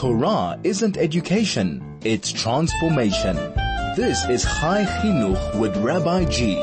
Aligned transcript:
Torah 0.00 0.58
isn't 0.64 0.96
education, 0.96 1.98
it's 2.02 2.32
transformation. 2.32 3.36
This 3.96 4.24
is 4.30 4.44
Chai 4.44 4.84
Chinuch 4.84 5.60
with 5.60 5.76
Rabbi 5.76 6.24
G. 6.24 6.54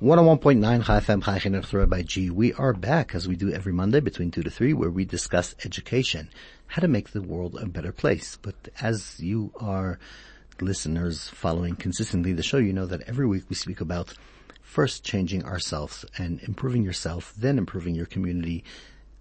101.9 0.00 0.82
Chai 0.82 1.00
FM 1.00 1.22
Chai 1.22 1.38
Chinuch 1.38 1.60
with 1.60 1.74
Rabbi 1.74 2.00
G. 2.00 2.30
We 2.30 2.54
are 2.54 2.72
back 2.72 3.14
as 3.14 3.28
we 3.28 3.36
do 3.36 3.52
every 3.52 3.74
Monday 3.74 4.00
between 4.00 4.30
2 4.30 4.44
to 4.44 4.50
3 4.50 4.72
where 4.72 4.88
we 4.88 5.04
discuss 5.04 5.54
education, 5.66 6.30
how 6.68 6.80
to 6.80 6.88
make 6.88 7.10
the 7.10 7.20
world 7.20 7.58
a 7.60 7.66
better 7.66 7.92
place. 7.92 8.38
But 8.40 8.54
as 8.80 9.20
you 9.20 9.52
are 9.60 9.98
listeners 10.62 11.28
following 11.28 11.76
consistently 11.76 12.32
the 12.32 12.42
show, 12.42 12.56
you 12.56 12.72
know 12.72 12.86
that 12.86 13.02
every 13.02 13.26
week 13.26 13.44
we 13.50 13.56
speak 13.56 13.82
about 13.82 14.14
first 14.62 15.04
changing 15.04 15.44
ourselves 15.44 16.06
and 16.16 16.40
improving 16.44 16.82
yourself, 16.82 17.34
then 17.36 17.58
improving 17.58 17.94
your 17.94 18.06
community, 18.06 18.64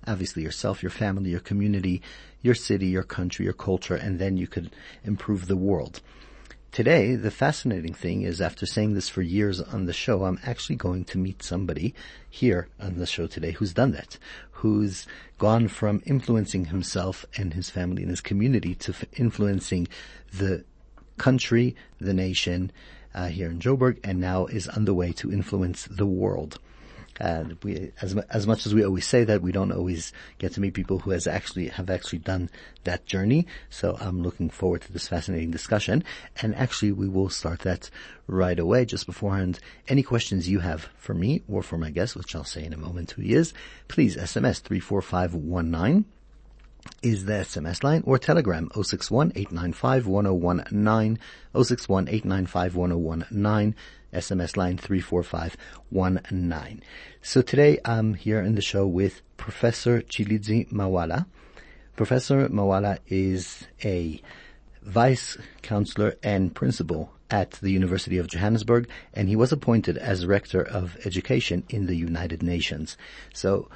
obviously 0.07 0.43
yourself, 0.43 0.81
your 0.81 0.91
family, 0.91 1.29
your 1.29 1.41
community, 1.41 2.01
your 2.43 2.53
city, 2.53 2.85
your 2.85 3.03
country, 3.03 3.45
your 3.45 3.53
culture, 3.53 3.95
and 3.95 4.19
then 4.19 4.37
you 4.37 4.45
could 4.45 4.69
improve 5.03 5.47
the 5.47 5.57
world. 5.57 6.01
Today, 6.71 7.15
the 7.15 7.29
fascinating 7.29 7.93
thing 7.93 8.23
is 8.23 8.41
after 8.41 8.65
saying 8.65 8.95
this 8.95 9.07
for 9.07 9.21
years 9.21 9.61
on 9.61 9.85
the 9.85 9.93
show, 9.93 10.25
I'm 10.25 10.39
actually 10.43 10.75
going 10.75 11.05
to 11.05 11.19
meet 11.19 11.43
somebody 11.43 11.93
here 12.27 12.67
on 12.79 12.97
the 12.97 13.05
show 13.05 13.27
today 13.27 13.51
who's 13.51 13.73
done 13.73 13.91
that, 13.91 14.17
who's 14.51 15.05
gone 15.37 15.67
from 15.67 16.01
influencing 16.05 16.65
himself 16.65 17.25
and 17.37 17.53
his 17.53 17.69
family 17.69 18.01
and 18.01 18.09
his 18.09 18.21
community 18.21 18.73
to 18.75 18.91
f- 18.91 19.05
influencing 19.13 19.87
the 20.33 20.65
country, 21.17 21.75
the 22.01 22.13
nation, 22.13 22.71
uh, 23.13 23.27
here 23.27 23.51
in 23.51 23.59
Joburg 23.59 23.99
and 24.03 24.19
now 24.19 24.47
is 24.47 24.67
on 24.67 24.85
the 24.85 24.95
way 24.95 25.11
to 25.13 25.31
influence 25.31 25.85
the 25.85 26.07
world. 26.07 26.57
And 27.19 27.57
we, 27.63 27.91
as, 28.01 28.15
as 28.29 28.47
much 28.47 28.65
as 28.65 28.73
we 28.73 28.83
always 28.83 29.05
say 29.05 29.23
that, 29.23 29.41
we 29.41 29.51
don't 29.51 29.71
always 29.71 30.11
get 30.39 30.53
to 30.53 30.61
meet 30.61 30.73
people 30.73 30.99
who 30.99 31.11
has 31.11 31.27
actually, 31.27 31.67
have 31.69 31.89
actually 31.89 32.19
done 32.19 32.49
that 32.83 33.05
journey. 33.05 33.47
So 33.69 33.97
I'm 33.99 34.21
looking 34.21 34.49
forward 34.49 34.81
to 34.81 34.93
this 34.93 35.07
fascinating 35.07 35.51
discussion. 35.51 36.03
And 36.41 36.55
actually 36.55 36.91
we 36.91 37.07
will 37.07 37.29
start 37.29 37.59
that 37.61 37.89
right 38.27 38.57
away. 38.57 38.85
Just 38.85 39.05
beforehand, 39.05 39.59
any 39.87 40.03
questions 40.03 40.49
you 40.49 40.59
have 40.59 40.89
for 40.97 41.13
me 41.13 41.43
or 41.47 41.61
for 41.61 41.77
my 41.77 41.91
guest, 41.91 42.15
which 42.15 42.35
I'll 42.35 42.43
say 42.43 42.63
in 42.63 42.73
a 42.73 42.77
moment 42.77 43.11
who 43.11 43.21
he 43.21 43.33
is, 43.33 43.53
please 43.87 44.17
SMS 44.17 44.61
34519 44.61 46.05
is 47.01 47.25
the 47.25 47.33
SMS 47.33 47.83
line 47.83 48.03
or 48.05 48.17
Telegram 48.17 48.69
061-895-1019, 48.69 51.17
061-895-1019, 51.53 53.73
SMS 54.13 54.57
line 54.57 54.77
34519. 54.77 56.81
So 57.21 57.41
today 57.41 57.79
I'm 57.83 58.13
here 58.13 58.39
in 58.41 58.55
the 58.55 58.61
show 58.61 58.87
with 58.87 59.21
Professor 59.37 60.01
Tshilidzi 60.01 60.71
Marwala. 60.71 61.25
Professor 61.95 62.47
Marwala 62.49 62.97
is 63.07 63.65
a 63.83 64.21
vice 64.81 65.37
counselor 65.61 66.15
and 66.23 66.55
principal 66.55 67.11
at 67.29 67.51
the 67.53 67.71
University 67.71 68.19
of 68.19 68.27
Johannesburg, 68.27 68.87
and 69.13 69.27
he 69.27 69.35
was 69.35 69.51
appointed 69.51 69.97
as 69.97 70.25
rector 70.25 70.61
of 70.61 70.95
education 71.05 71.65
in 71.69 71.87
the 71.87 71.95
United 71.95 72.41
Nations. 72.43 72.95
So 73.33 73.67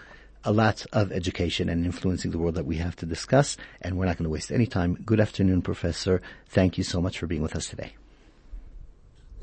a 0.47 0.53
lot 0.53 0.85
of 0.93 1.11
education 1.11 1.67
and 1.67 1.85
influencing 1.85 2.31
the 2.31 2.37
world 2.37 2.55
that 2.55 2.65
we 2.65 2.77
have 2.77 2.95
to 2.95 3.05
discuss, 3.05 3.57
and 3.81 3.97
we're 3.97 4.05
not 4.05 4.17
going 4.17 4.23
to 4.23 4.29
waste 4.29 4.49
any 4.49 4.65
time. 4.65 4.97
Good 5.05 5.19
afternoon, 5.19 5.61
Professor. 5.61 6.21
Thank 6.47 6.77
you 6.77 6.85
so 6.85 7.01
much 7.01 7.19
for 7.19 7.27
being 7.27 7.41
with 7.41 7.55
us 7.55 7.67
today. 7.67 7.91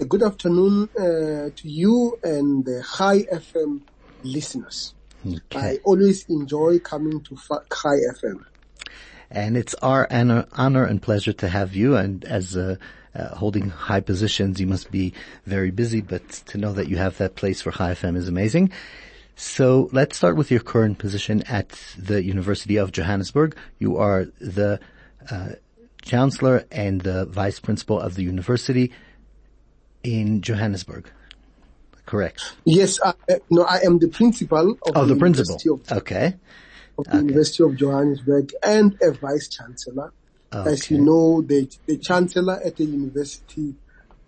Good 0.08 0.22
afternoon 0.22 0.88
uh, 0.98 1.50
to 1.54 1.68
you 1.68 2.18
and 2.24 2.64
the 2.64 2.82
Chai 2.96 3.24
FM 3.24 3.82
listeners. 4.22 4.94
Okay. 5.26 5.58
I 5.58 5.78
always 5.84 6.24
enjoy 6.28 6.78
coming 6.78 7.20
to 7.20 7.36
Chai 7.36 7.96
FM. 8.22 8.42
And 9.30 9.58
it's 9.58 9.74
our 9.74 10.08
honor, 10.10 10.46
honor 10.52 10.84
and 10.84 11.02
pleasure 11.02 11.34
to 11.34 11.48
have 11.48 11.76
you. 11.76 11.96
And 11.96 12.24
as 12.24 12.56
uh, 12.56 12.76
uh, 13.14 13.34
holding 13.34 13.68
high 13.68 14.00
positions, 14.00 14.58
you 14.58 14.66
must 14.66 14.90
be 14.90 15.12
very 15.44 15.70
busy. 15.70 16.00
But 16.00 16.28
to 16.46 16.58
know 16.58 16.72
that 16.72 16.88
you 16.88 16.96
have 16.96 17.18
that 17.18 17.36
place 17.36 17.60
for 17.60 17.72
Chai 17.72 17.92
FM 17.92 18.16
is 18.16 18.26
amazing. 18.26 18.72
So 19.36 19.88
let's 19.92 20.16
start 20.16 20.36
with 20.36 20.50
your 20.50 20.60
current 20.60 20.98
position 20.98 21.42
at 21.42 21.70
the 21.98 22.22
University 22.22 22.76
of 22.76 22.92
Johannesburg. 22.92 23.56
You 23.78 23.96
are 23.96 24.26
the 24.40 24.78
uh, 25.30 25.50
chancellor 26.02 26.64
and 26.70 27.00
the 27.00 27.26
vice 27.26 27.58
principal 27.58 27.98
of 28.00 28.14
the 28.14 28.22
university 28.22 28.92
in 30.02 30.40
Johannesburg. 30.40 31.10
Correct. 32.06 32.54
Yes, 32.64 33.00
I, 33.02 33.14
no, 33.50 33.62
I 33.62 33.78
am 33.78 33.98
the 33.98 34.08
principal 34.08 34.72
of 34.72 34.92
Oh, 34.94 35.04
the, 35.06 35.14
the 35.14 35.18
principal. 35.20 35.54
University 35.54 35.70
of, 35.92 35.98
Okay. 35.98 36.34
of 36.98 37.04
the 37.06 37.16
University 37.16 37.64
of 37.64 37.76
Johannesburg 37.76 38.52
and 38.62 38.96
a 39.02 39.10
vice 39.12 39.48
chancellor. 39.48 40.12
As 40.52 40.88
you 40.88 41.00
know, 41.00 41.42
the, 41.42 41.68
the 41.86 41.98
chancellor 41.98 42.60
at 42.64 42.76
the 42.76 42.84
university 42.84 43.74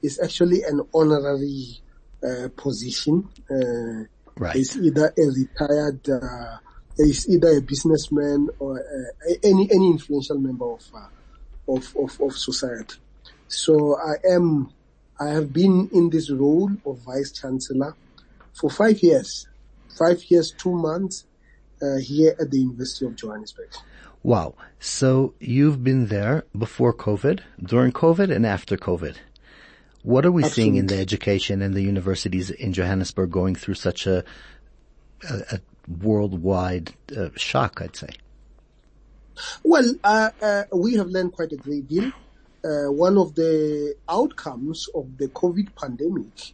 is 0.03 0.19
actually 0.19 0.65
an 0.65 0.81
honorary 0.93 1.78
uh, 2.27 2.49
position. 2.56 3.28
Uh, 3.49 4.09
Right. 4.38 4.56
is 4.56 4.76
either 4.76 5.14
a 5.16 5.22
retired, 5.22 6.08
uh, 6.08 6.58
is 6.98 7.28
either 7.28 7.56
a 7.56 7.60
businessman 7.60 8.48
or 8.58 8.78
uh, 8.80 9.34
any 9.42 9.69
any 9.72 9.91
influential 9.91 10.38
member 10.38 10.72
of, 10.72 10.82
uh, 10.94 11.74
of 11.74 11.97
of 11.97 12.20
of 12.20 12.36
society. 12.36 12.96
So 13.48 13.96
I 13.96 14.14
am, 14.34 14.72
I 15.20 15.28
have 15.28 15.52
been 15.52 15.88
in 15.92 16.10
this 16.10 16.30
role 16.30 16.70
of 16.84 16.98
vice 16.98 17.32
chancellor 17.32 17.94
for 18.52 18.70
five 18.70 19.02
years, 19.02 19.46
five 19.96 20.22
years, 20.25 20.52
two 20.52 20.75
months 20.75 21.25
uh, 21.80 21.96
here 21.98 22.34
at 22.41 22.50
the 22.50 22.58
University 22.58 23.06
of 23.06 23.16
Johannesburg. 23.16 23.69
Wow. 24.22 24.54
So 24.80 25.34
you've 25.38 25.84
been 25.84 26.06
there 26.06 26.44
before 26.58 26.92
COVID, 26.92 27.41
during 27.62 27.92
COVID, 27.92 28.34
and 28.34 28.44
after 28.44 28.76
COVID. 28.76 29.16
What 30.06 30.25
are 30.25 30.31
we 30.31 30.44
seeing 30.44 30.77
in 30.77 30.87
the 30.87 30.97
education 30.99 31.62
and 31.62 31.75
the 31.75 31.83
universities 31.83 32.50
in 32.50 32.72
Johannesburg 32.72 33.33
going 33.33 33.56
through 33.56 33.75
such 33.75 34.06
a, 34.06 34.22
a, 35.28 35.34
a 35.55 35.61
worldwide 36.00 36.93
uh, 37.17 37.31
shock, 37.34 37.81
I'd 37.83 37.97
say? 37.97 38.11
Well, 39.65 39.97
uh, 40.05 40.31
uh, 40.41 40.62
we 40.72 40.94
have 40.94 41.09
learned 41.09 41.33
quite 41.33 41.50
a 41.50 41.56
great 41.56 41.89
deal. 41.89 42.12
Uh, 42.65 42.93
one 42.93 43.19
of 43.19 43.34
the 43.34 43.97
outcomes 44.09 44.89
of 44.94 45.19
the 45.19 45.27
COVID 45.27 45.75
pandemic 45.75 46.53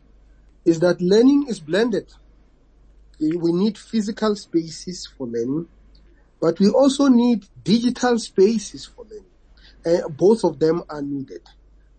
is 0.65 0.81
that 0.81 1.03
learning 1.03 1.45
is 1.47 1.61
blended. 1.61 2.11
We 3.21 3.37
we 3.37 3.53
need 3.53 3.77
physical 3.77 4.35
spaces 4.35 5.07
for 5.07 5.27
learning, 5.27 5.69
but 6.41 6.59
we 6.59 6.71
also 6.71 7.09
need 7.09 7.45
digital 7.63 8.19
spaces 8.19 8.87
for 8.87 9.05
learning. 9.05 9.27
Uh, 9.85 10.09
both 10.09 10.43
of 10.43 10.59
them 10.59 10.85
are 10.89 11.03
needed. 11.03 11.43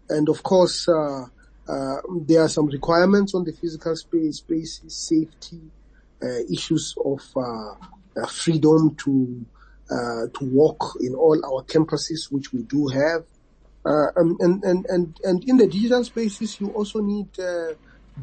And 0.10 0.30
of 0.30 0.42
course, 0.44 0.90
uh, 0.90 1.26
uh, 1.68 1.98
there 2.26 2.42
are 2.42 2.50
some 2.50 2.68
requirements 2.68 3.34
on 3.34 3.44
the 3.44 3.54
physical 3.54 3.96
space, 3.96 4.38
spaces, 4.38 4.98
safety, 4.98 5.72
uh, 6.22 6.40
issues 6.52 6.96
of 7.04 7.22
uh, 7.36 7.74
uh, 8.22 8.28
freedom 8.28 8.96
to 8.96 9.46
uh, 9.92 10.28
to 10.34 10.46
walk 10.46 10.96
in 11.02 11.14
all 11.14 11.40
our 11.46 11.64
campuses, 11.66 12.32
which 12.32 12.52
we 12.54 12.64
do 12.64 12.88
have. 12.88 13.24
Uh, 13.86 14.08
um, 14.18 14.38
and, 14.40 14.64
and, 14.64 14.86
and, 14.88 15.18
and 15.24 15.44
in 15.44 15.58
the 15.58 15.68
digital 15.68 16.04
spaces, 16.04 16.60
you 16.60 16.70
also 16.70 17.02
need 17.02 17.28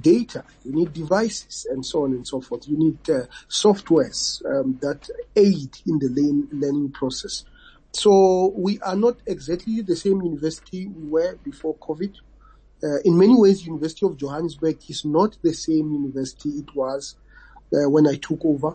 data, 0.01 0.43
you 0.65 0.73
need 0.73 0.93
devices, 0.93 1.67
and 1.71 1.85
so 1.85 2.05
on 2.05 2.13
and 2.13 2.27
so 2.27 2.41
forth. 2.41 2.67
You 2.67 2.79
need 2.79 3.03
softwares 3.51 4.43
um, 4.47 4.79
that 4.81 5.07
aid 5.37 5.77
in 5.87 5.99
the 5.99 6.49
learning 6.51 6.93
process. 6.93 7.45
So 7.93 8.55
we 8.57 8.81
are 8.81 8.97
not 8.97 9.17
exactly 9.27 9.83
the 9.83 9.97
same 9.97 10.23
university 10.23 10.87
we 10.89 11.09
were 11.09 11.39
before 11.45 11.77
COVID. 11.77 12.15
Uh, 12.83 13.01
in 13.05 13.19
many 13.19 13.35
ways, 13.37 13.67
University 13.67 14.07
of 14.07 14.17
Johannesburg 14.17 14.79
is 14.89 15.05
not 15.05 15.37
the 15.43 15.53
same 15.53 15.93
university 15.93 16.51
it 16.51 16.75
was 16.75 17.17
uh, 17.75 17.89
when 17.89 18.07
I 18.07 18.17
took 18.17 18.45
over. 18.45 18.75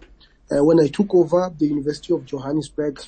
Uh, 0.52 0.64
when 0.64 0.80
I 0.80 0.88
took 0.88 1.14
over, 1.16 1.52
the 1.58 1.68
University 1.68 2.14
of 2.14 2.26
Johannesburg 2.26 3.00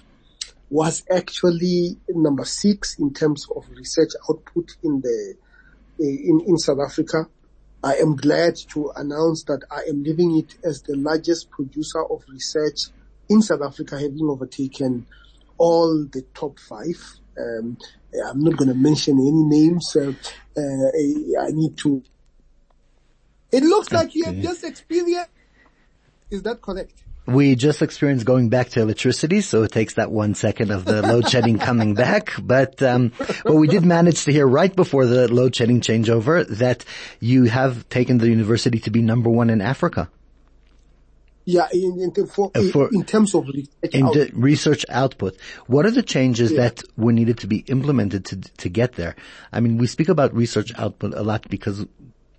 was 0.70 1.04
actually 1.10 1.98
number 2.10 2.46
six 2.46 2.98
in 3.00 3.14
terms 3.14 3.48
of 3.56 3.66
research 3.70 4.12
output 4.30 4.76
in 4.84 5.02
the 5.02 5.36
in, 6.00 6.42
in 6.46 6.58
South 6.58 6.80
Africa. 6.80 7.28
I 7.84 7.96
am 7.96 8.16
glad 8.16 8.56
to 8.70 8.92
announce 8.96 9.44
that 9.44 9.62
I 9.72 9.84
am 9.90 10.04
leaving 10.04 10.38
it 10.38 10.56
as 10.64 10.82
the 10.82 10.96
largest 10.96 11.50
producer 11.52 12.04
of 12.04 12.24
research 12.28 12.88
in 13.30 13.42
South 13.42 13.62
Africa, 13.62 14.00
having 14.00 14.28
overtaken 14.30 15.06
all 15.58 16.06
the 16.12 16.24
top 16.34 16.60
five. 16.60 17.20
Um, 17.38 17.78
I'm 18.26 18.44
not 18.44 18.58
going 18.58 18.70
to 18.70 18.76
mention 18.76 19.20
any 19.20 19.32
names. 19.32 19.96
Uh, 19.96 20.14
uh, 20.58 20.62
I 21.42 21.52
need 21.52 21.78
to. 21.80 22.04
It 23.52 23.64
looks 23.64 23.92
like 23.92 24.16
you 24.16 24.26
have 24.26 24.40
just 24.40 24.64
experienced. 24.64 25.30
Is 26.30 26.44
that 26.44 26.62
correct? 26.62 27.04
We 27.26 27.56
just 27.56 27.82
experienced 27.82 28.26
going 28.26 28.48
back 28.48 28.70
to 28.70 28.82
electricity, 28.82 29.42
so 29.42 29.64
it 29.64 29.72
takes 29.74 29.96
that 29.96 30.12
one 30.12 30.34
second 30.34 30.72
of 30.72 30.86
the 30.86 31.02
load 31.02 31.30
shedding 31.30 31.60
coming 31.60 31.94
back. 31.94 32.34
But 32.42 32.82
um, 32.82 33.12
but 33.44 33.56
we 33.56 33.68
did 33.68 33.86
manage 33.86 34.24
to 34.26 34.32
hear 34.32 34.48
right 34.48 34.74
before 34.74 35.06
the 35.06 35.32
load 35.32 35.54
shedding 35.54 35.82
changeover 35.82 36.48
that 36.48 36.86
you 37.20 37.44
have 37.46 37.88
taken 37.90 38.18
the 38.18 38.30
university 38.30 38.80
to 38.80 38.92
be 38.92 39.02
number 39.02 39.30
one 39.30 39.50
in 39.50 39.60
Africa. 39.60 40.10
Yeah, 41.50 41.68
in, 41.72 41.98
in, 42.02 42.26
for, 42.28 42.52
Uh, 42.54 42.64
for- 42.74 42.90
in 42.92 43.04
terms 43.06 43.34
of 43.34 43.48
research 43.48 43.94
in 43.94 44.04
out- 44.06 44.14
the 44.14 44.30
research 44.34 44.84
output. 44.90 45.38
What 45.68 45.86
are 45.86 45.92
the 46.00 46.04
changes 46.04 46.52
Yeah. 46.52 46.62
that 46.64 46.84
were 46.98 47.14
needed 47.14 47.38
to 47.40 47.48
be 47.48 47.60
implemented 47.68 48.26
to 48.30 48.36
to 48.64 48.68
get 48.70 48.94
there? 49.00 49.16
I 49.56 49.62
mean, 49.62 49.78
we 49.78 49.88
speak 49.88 50.10
about 50.10 50.36
research 50.36 50.74
output 50.78 51.14
a 51.16 51.24
lot 51.24 51.48
because 51.50 51.86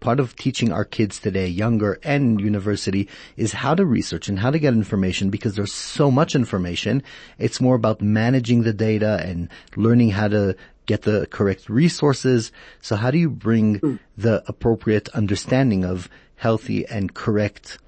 part 0.00 0.20
of 0.20 0.37
teaching 0.37 0.70
our 0.72 0.84
kids 0.84 1.19
today, 1.19 1.49
younger 1.49 1.99
and 2.05 2.38
university, 2.38 3.08
is 3.38 3.52
how 3.64 3.75
to 3.75 3.84
research 3.87 4.28
and 4.28 4.38
how 4.38 4.50
to 4.52 4.58
get 4.58 4.75
information 4.75 5.31
because 5.31 5.54
there's 5.56 5.72
so 5.72 6.11
much 6.11 6.34
information. 6.37 7.02
It's 7.38 7.61
more 7.62 7.76
about 7.76 8.02
managing 8.02 8.62
the 8.62 8.75
data 8.75 9.12
and 9.25 9.49
learning 9.75 10.11
how 10.11 10.28
to 10.28 10.54
get 10.84 11.02
the 11.02 11.26
correct 11.31 11.69
resources. 11.70 12.52
So 12.82 12.94
how 12.94 13.11
do 13.11 13.19
you 13.19 13.31
bring 13.31 13.99
the 14.19 14.44
appropriate 14.52 15.08
understanding 15.20 15.82
of 15.84 16.08
healthy 16.37 16.84
and 16.87 17.12
correct 17.14 17.78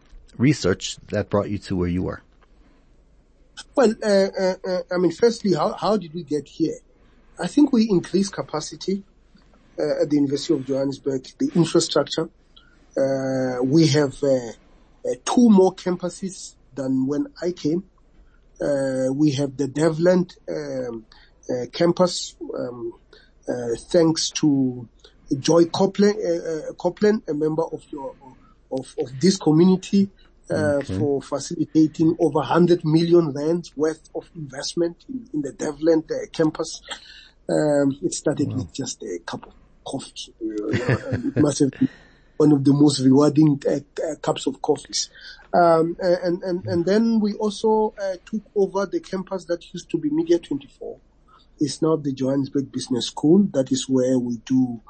research 0.40 0.96
that 1.08 1.30
brought 1.30 1.50
you 1.50 1.58
to 1.58 1.76
where 1.76 1.88
you 1.88 2.08
are? 2.08 2.22
Well, 3.74 3.94
uh, 4.02 4.06
uh, 4.06 4.54
uh, 4.66 4.82
I 4.90 4.96
mean, 4.98 5.12
firstly, 5.12 5.54
how, 5.54 5.72
how 5.72 5.96
did 5.96 6.14
we 6.14 6.22
get 6.22 6.48
here? 6.48 6.78
I 7.38 7.46
think 7.46 7.72
we 7.72 7.88
increased 7.88 8.32
capacity 8.32 9.04
uh, 9.78 10.02
at 10.02 10.10
the 10.10 10.16
University 10.16 10.54
of 10.54 10.66
Johannesburg, 10.66 11.26
the 11.38 11.50
infrastructure. 11.54 12.28
Uh, 12.96 13.62
we 13.62 13.86
have 13.88 14.22
uh, 14.22 14.52
two 15.24 15.48
more 15.50 15.74
campuses 15.74 16.54
than 16.74 17.06
when 17.06 17.28
I 17.40 17.52
came. 17.52 17.84
We 19.14 19.32
have 19.32 19.56
the 19.56 19.68
Devland 19.68 20.36
um, 20.48 21.06
campus, 21.72 22.36
um, 22.58 22.92
thanks 23.90 24.30
to 24.30 24.86
Joy 25.38 25.64
Copeland, 25.66 26.16
Copeland, 26.76 27.22
a 27.28 27.34
member 27.34 27.62
of 27.62 27.82
your 27.90 28.14
of, 28.70 28.94
of 28.98 29.20
this 29.20 29.36
community, 29.36 30.10
uh, 30.50 30.80
for 30.82 31.22
facilitating 31.22 32.16
over 32.18 32.38
100 32.38 32.84
million 32.84 33.32
rands 33.32 33.76
worth 33.76 34.08
of 34.14 34.28
investment 34.34 35.04
in, 35.08 35.28
in 35.34 35.42
the 35.42 35.52
Devland 35.52 36.10
uh, 36.10 36.26
campus. 36.32 36.80
Um, 37.48 37.98
it 38.02 38.14
started 38.14 38.52
with 38.52 38.72
just 38.72 39.02
a 39.02 39.18
cup 39.24 39.46
of 39.46 39.54
coffee. 39.84 40.34
You 40.40 40.56
know, 40.56 40.68
it 40.70 41.36
must 41.36 41.58
have 41.60 41.70
been 41.72 41.88
one 42.36 42.52
of 42.52 42.64
the 42.64 42.72
most 42.72 43.00
rewarding 43.00 43.60
uh, 43.68 43.80
uh, 44.02 44.14
cups 44.22 44.46
of 44.46 44.62
coffees. 44.62 45.10
Um, 45.52 45.96
and, 46.00 46.42
and, 46.42 46.64
and 46.64 46.86
then 46.86 47.20
we 47.20 47.34
also 47.34 47.92
uh, 48.00 48.16
took 48.24 48.42
over 48.54 48.86
the 48.86 49.00
campus 49.00 49.44
that 49.46 49.72
used 49.74 49.90
to 49.90 49.98
be 49.98 50.10
Media 50.10 50.38
24. 50.38 50.96
It's 51.58 51.82
now 51.82 51.96
the 51.96 52.12
Johannesburg 52.12 52.72
Business 52.72 53.06
School. 53.08 53.46
That 53.52 53.70
is 53.70 53.88
where 53.88 54.18
we 54.18 54.38
do 54.46 54.80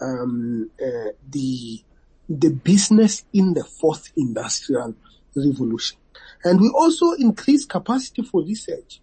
um, 0.00 0.70
uh, 0.80 1.10
the 1.28 1.82
the 2.28 2.50
business 2.50 3.24
in 3.32 3.54
the 3.54 3.64
fourth 3.64 4.12
industrial 4.16 4.94
revolution. 5.34 5.98
And 6.44 6.60
we 6.60 6.70
also 6.70 7.12
increased 7.12 7.68
capacity 7.68 8.22
for 8.22 8.42
research. 8.42 9.00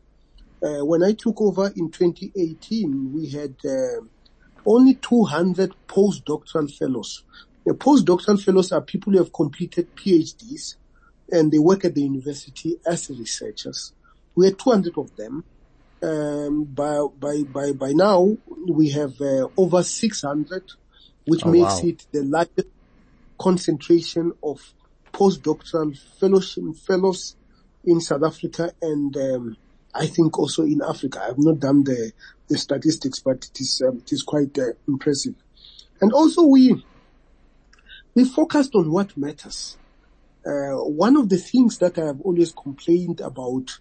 Uh, 0.62 0.84
when 0.84 1.04
I 1.04 1.14
took 1.14 1.40
over 1.40 1.68
in 1.76 1.92
2018, 1.92 3.14
we 3.14 3.30
had 3.30 3.56
uh, 3.64 4.02
only 4.66 4.96
200 4.96 5.74
postdoctoral 5.88 6.76
fellows. 6.76 7.24
The 7.66 7.74
postdoctoral 7.74 8.44
fellows 8.44 8.72
are 8.72 8.82
people 8.82 9.14
who 9.14 9.20
have 9.20 9.32
completed 9.32 9.96
PhDs 9.96 10.76
and 11.32 11.52
they 11.52 11.60
work 11.60 11.86
at 11.86 11.94
the 11.94 12.02
university 12.02 12.78
as 12.86 13.10
researchers. 13.10 13.94
We 14.36 14.46
had 14.46 14.58
200 14.58 14.98
of 14.98 15.16
them. 15.16 15.44
Um, 16.02 16.64
by, 16.66 17.06
by, 17.20 17.44
by, 17.44 17.72
by 17.72 17.92
now, 17.92 18.38
we 18.68 18.90
have 18.92 19.20
uh, 19.20 19.48
over 19.58 19.82
600, 19.84 20.64
which 21.26 21.42
Oh, 21.44 21.52
makes 21.52 21.82
wow. 21.82 21.90
it 21.90 22.06
the 22.12 22.22
largest 22.24 22.68
concentration 23.40 24.34
of 24.44 24.62
postdoctoral 25.18 25.98
fellowship 26.20 26.64
fellows 26.86 27.36
in 27.84 28.00
South 28.00 28.24
Africa 28.24 28.72
and 28.82 29.16
um, 29.18 29.58
I 29.94 30.06
think 30.06 30.38
also 30.38 30.64
in 30.64 30.82
Africa. 30.88 31.24
I've 31.28 31.40
not 31.40 31.60
done 31.60 31.84
the, 31.84 32.12
the 32.48 32.58
statistics, 32.58 33.20
but 33.20 33.38
it 33.38 33.60
is 33.60 33.82
um, 33.86 33.98
it 33.98 34.12
is 34.12 34.22
quite 34.22 34.58
uh, 34.60 34.74
impressive. 34.88 35.34
And 36.02 36.14
also 36.14 36.44
we 36.44 36.86
we 38.14 38.26
focused 38.26 38.76
on 38.76 38.92
what 38.92 39.18
matters. 39.18 39.78
Uh, 40.46 40.76
one 40.76 41.18
of 41.18 41.30
the 41.30 41.38
things 41.38 41.78
that 41.80 41.98
I 41.98 42.06
have 42.06 42.22
always 42.22 42.52
complained 42.52 43.22
about 43.22 43.80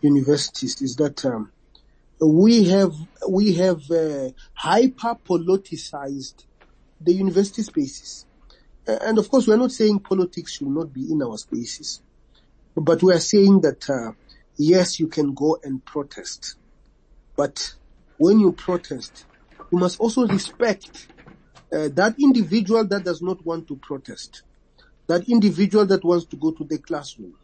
universities 0.00 0.80
is 0.80 0.96
that 0.96 1.24
um, 1.24 1.50
we 2.20 2.64
have 2.64 2.94
we 3.28 3.54
have 3.54 3.90
uh, 3.90 4.30
hyper 4.54 5.16
politicized 5.24 6.44
the 7.00 7.12
university 7.12 7.62
spaces. 7.62 8.25
Uh, 8.88 8.98
and 9.02 9.18
of 9.18 9.28
course, 9.28 9.46
we 9.46 9.54
are 9.54 9.58
not 9.58 9.72
saying 9.72 10.00
politics 10.00 10.54
should 10.54 10.68
not 10.68 10.92
be 10.92 11.10
in 11.10 11.22
our 11.22 11.36
spaces, 11.38 12.02
but 12.76 13.02
we 13.02 13.12
are 13.12 13.20
saying 13.20 13.60
that 13.62 13.88
uh, 13.90 14.12
yes, 14.58 15.00
you 15.00 15.08
can 15.08 15.34
go 15.34 15.58
and 15.64 15.84
protest, 15.84 16.56
but 17.36 17.74
when 18.18 18.40
you 18.40 18.52
protest, 18.52 19.26
you 19.72 19.78
must 19.78 19.98
also 20.00 20.26
respect 20.26 21.08
uh, 21.72 21.88
that 21.94 22.14
individual 22.20 22.86
that 22.86 23.04
does 23.04 23.22
not 23.22 23.44
want 23.44 23.66
to 23.68 23.76
protest, 23.76 24.42
that 25.08 25.28
individual 25.28 25.86
that 25.86 26.04
wants 26.04 26.26
to 26.26 26.36
go 26.36 26.52
to 26.52 26.64
the 26.64 26.78
classroom, 26.78 27.34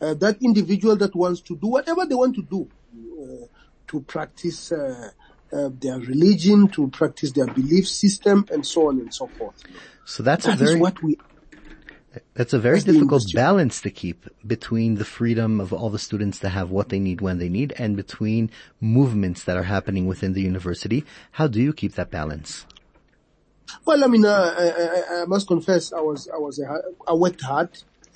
uh, 0.00 0.14
that 0.14 0.38
individual 0.42 0.96
that 0.96 1.14
wants 1.14 1.40
to 1.42 1.56
do 1.56 1.68
whatever 1.68 2.06
they 2.06 2.14
want 2.14 2.34
to 2.34 2.42
do 2.42 2.70
uh, 3.22 3.46
to 3.88 4.00
practice 4.02 4.72
uh, 5.54 5.70
their 5.80 5.98
religion, 5.98 6.68
to 6.68 6.88
practice 6.88 7.32
their 7.32 7.46
belief 7.46 7.88
system, 7.88 8.46
and 8.50 8.66
so 8.66 8.88
on 8.88 8.98
and 8.98 9.14
so 9.14 9.26
forth. 9.28 9.62
So 10.04 10.22
that's 10.22 10.46
a 10.46 10.56
very 10.56 10.80
what 10.80 11.02
we 11.02 11.16
That's 12.34 12.52
a 12.52 12.58
very 12.58 12.80
That's 12.80 12.92
difficult 12.92 13.24
balance 13.34 13.80
to 13.82 13.90
keep 13.90 14.26
between 14.46 14.96
the 14.96 15.04
freedom 15.04 15.60
of 15.60 15.72
all 15.72 15.90
the 15.90 15.98
students 15.98 16.38
to 16.40 16.48
have 16.48 16.70
what 16.70 16.88
they 16.88 16.98
need 16.98 17.20
when 17.20 17.38
they 17.38 17.48
need 17.48 17.72
and 17.78 17.96
between 17.96 18.50
movements 18.80 19.44
that 19.44 19.56
are 19.56 19.64
happening 19.64 20.06
within 20.06 20.32
the 20.32 20.42
university. 20.42 21.04
How 21.32 21.46
do 21.46 21.60
you 21.60 21.72
keep 21.72 21.94
that 21.94 22.10
balance? 22.10 22.66
Well, 23.84 24.04
I 24.04 24.06
mean, 24.06 24.24
uh, 24.24 24.54
I, 24.56 25.16
I, 25.18 25.22
I 25.22 25.24
must 25.24 25.48
confess, 25.48 25.92
I 25.92 26.00
was, 26.00 26.28
I 26.32 26.38
was, 26.38 26.58
a, 26.58 26.82
I 27.08 27.14
worked 27.14 27.40
hard 27.42 27.70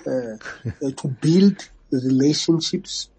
uh, 0.05 0.11
uh, 0.85 0.91
to 0.95 1.07
build 1.07 1.69
relationships. 1.91 3.09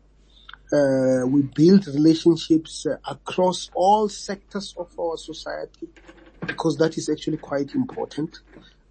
Uh, 0.72 1.26
we 1.26 1.42
build 1.42 1.86
relationships 1.88 2.86
uh, 2.86 2.96
across 3.08 3.70
all 3.74 4.08
sectors 4.08 4.74
of 4.78 4.88
our 4.98 5.16
society 5.16 5.88
because 6.46 6.76
that 6.76 6.96
is 6.96 7.08
actually 7.08 7.36
quite 7.36 7.74
important. 7.74 8.40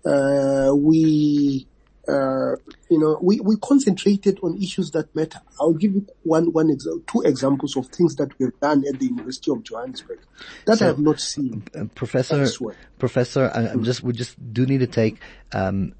Uh, 0.05 0.71
we, 0.75 1.65
uh, 2.07 2.55
you 2.89 2.99
know, 2.99 3.17
we, 3.21 3.39
we 3.39 3.55
concentrated 3.57 4.39
on 4.43 4.61
issues 4.61 4.91
that 4.91 5.13
matter. 5.15 5.39
I'll 5.59 5.73
give 5.73 5.93
you 5.93 6.05
one, 6.23 6.51
one 6.51 6.69
example, 6.69 7.03
two 7.07 7.21
examples 7.27 7.77
of 7.77 7.87
things 7.87 8.15
that 8.15 8.37
we 8.39 8.45
have 8.45 8.59
done 8.59 8.83
at 8.91 8.99
the 8.99 9.05
University 9.05 9.51
of 9.51 9.63
Johannesburg 9.63 10.19
that 10.65 10.81
I 10.81 10.85
have 10.85 10.99
not 10.99 11.19
seen. 11.19 11.63
Uh, 11.75 11.85
Professor, 11.95 12.41
Elsewhere. 12.41 12.75
Professor, 12.97 13.51
I, 13.53 13.67
I'm 13.67 13.83
just, 13.83 14.03
we 14.03 14.13
just 14.13 14.35
do 14.53 14.65
need 14.65 14.79
to 14.79 14.87
take, 14.87 15.17
um, 15.51 15.93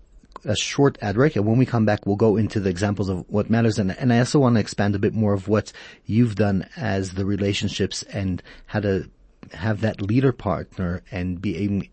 a 0.45 0.55
short 0.55 0.97
ad 1.01 1.15
break 1.15 1.35
and 1.35 1.45
when 1.45 1.57
we 1.57 1.65
come 1.65 1.85
back 1.85 2.05
we'll 2.05 2.15
go 2.15 2.37
into 2.37 2.59
the 2.59 2.69
examples 2.69 3.09
of 3.09 3.25
what 3.29 3.49
matters 3.49 3.79
and, 3.79 3.91
and 3.97 4.13
I 4.13 4.19
also 4.19 4.39
want 4.39 4.55
to 4.55 4.61
expand 4.61 4.95
a 4.95 4.99
bit 4.99 5.13
more 5.13 5.33
of 5.33 5.47
what 5.47 5.71
you've 6.05 6.35
done 6.35 6.67
as 6.75 7.13
the 7.13 7.25
relationships 7.25 8.03
and 8.03 8.41
how 8.65 8.79
to 8.81 9.09
have 9.53 9.81
that 9.81 10.01
leader 10.01 10.31
partner 10.31 11.01
and 11.11 11.41
being 11.41 11.89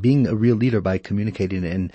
being 0.00 0.26
a 0.26 0.34
real 0.34 0.56
leader 0.56 0.80
by 0.80 0.98
communicating 0.98 1.64
and 1.64 1.92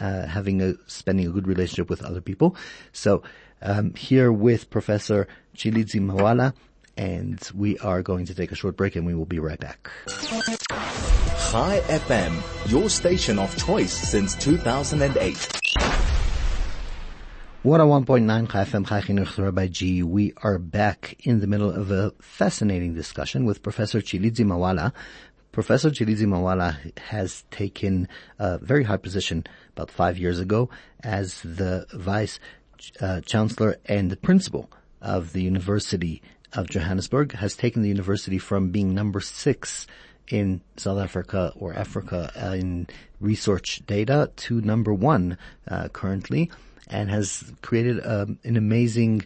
uh, 0.00 0.26
having 0.26 0.60
a 0.60 0.74
spending 0.86 1.26
a 1.26 1.30
good 1.30 1.46
relationship 1.46 1.88
with 1.88 2.02
other 2.02 2.20
people. 2.20 2.56
So 2.92 3.22
um, 3.62 3.94
here 3.94 4.32
with 4.32 4.70
Professor 4.70 5.28
Tshilidzi 5.56 6.00
Marwala 6.00 6.54
and 6.96 7.40
we 7.54 7.78
are 7.78 8.02
going 8.02 8.26
to 8.26 8.34
take 8.34 8.50
a 8.50 8.56
short 8.56 8.76
break 8.76 8.96
and 8.96 9.06
we 9.06 9.14
will 9.14 9.26
be 9.26 9.38
right 9.38 9.60
back. 9.60 9.88
Chai 11.50 11.80
FM, 11.86 12.70
your 12.70 12.90
station 12.90 13.38
of 13.38 13.56
choice 13.56 13.94
since 13.94 14.34
2008. 14.34 15.34
101.9 17.64 18.50
Chai 18.50 18.64
FM 18.64 18.86
Chai 18.86 19.00
Chinuch 19.00 19.42
Rabbi 19.42 19.66
G. 19.68 20.02
We 20.02 20.34
are 20.42 20.58
back 20.58 21.16
in 21.20 21.40
the 21.40 21.46
middle 21.46 21.70
of 21.70 21.90
a 21.90 22.12
fascinating 22.20 22.92
discussion 22.92 23.46
with 23.46 23.62
Professor 23.62 24.02
Tshilidzi 24.02 24.44
Marwala. 24.44 24.92
Professor 25.50 25.88
Tshilidzi 25.88 26.26
Marwala 26.26 26.98
has 26.98 27.44
taken 27.50 28.08
a 28.38 28.58
very 28.58 28.84
high 28.84 28.98
position 28.98 29.46
about 29.74 29.90
five 29.90 30.18
years 30.18 30.40
ago 30.40 30.68
as 31.02 31.40
the 31.40 31.86
Vice 31.94 32.38
uh, 33.00 33.22
Chancellor 33.22 33.78
and 33.86 34.10
the 34.10 34.18
Principal 34.18 34.68
of 35.00 35.32
the 35.32 35.40
University 35.40 36.20
of 36.52 36.68
Johannesburg, 36.68 37.32
has 37.32 37.56
taken 37.56 37.82
the 37.82 37.88
university 37.88 38.38
from 38.38 38.70
being 38.70 38.94
number 38.94 39.20
six 39.20 39.86
in 40.30 40.60
South 40.76 40.98
Africa 40.98 41.52
or 41.56 41.74
Africa 41.74 42.30
in 42.54 42.86
research 43.20 43.82
data 43.86 44.30
to 44.36 44.60
number 44.60 44.92
one 44.92 45.38
uh, 45.68 45.88
currently 45.88 46.50
and 46.88 47.10
has 47.10 47.52
created 47.62 48.04
um, 48.06 48.38
an 48.44 48.56
amazing 48.56 49.24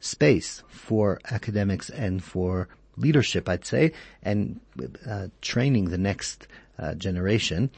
space 0.00 0.62
for 0.68 1.20
academics 1.30 1.90
and 1.90 2.22
for 2.22 2.68
leadership, 2.96 3.48
I'd 3.48 3.64
say, 3.64 3.92
and 4.22 4.60
uh, 5.06 5.28
training 5.40 5.86
the 5.86 5.98
next 5.98 6.46
uh, 6.78 6.94
generation. 6.94 7.70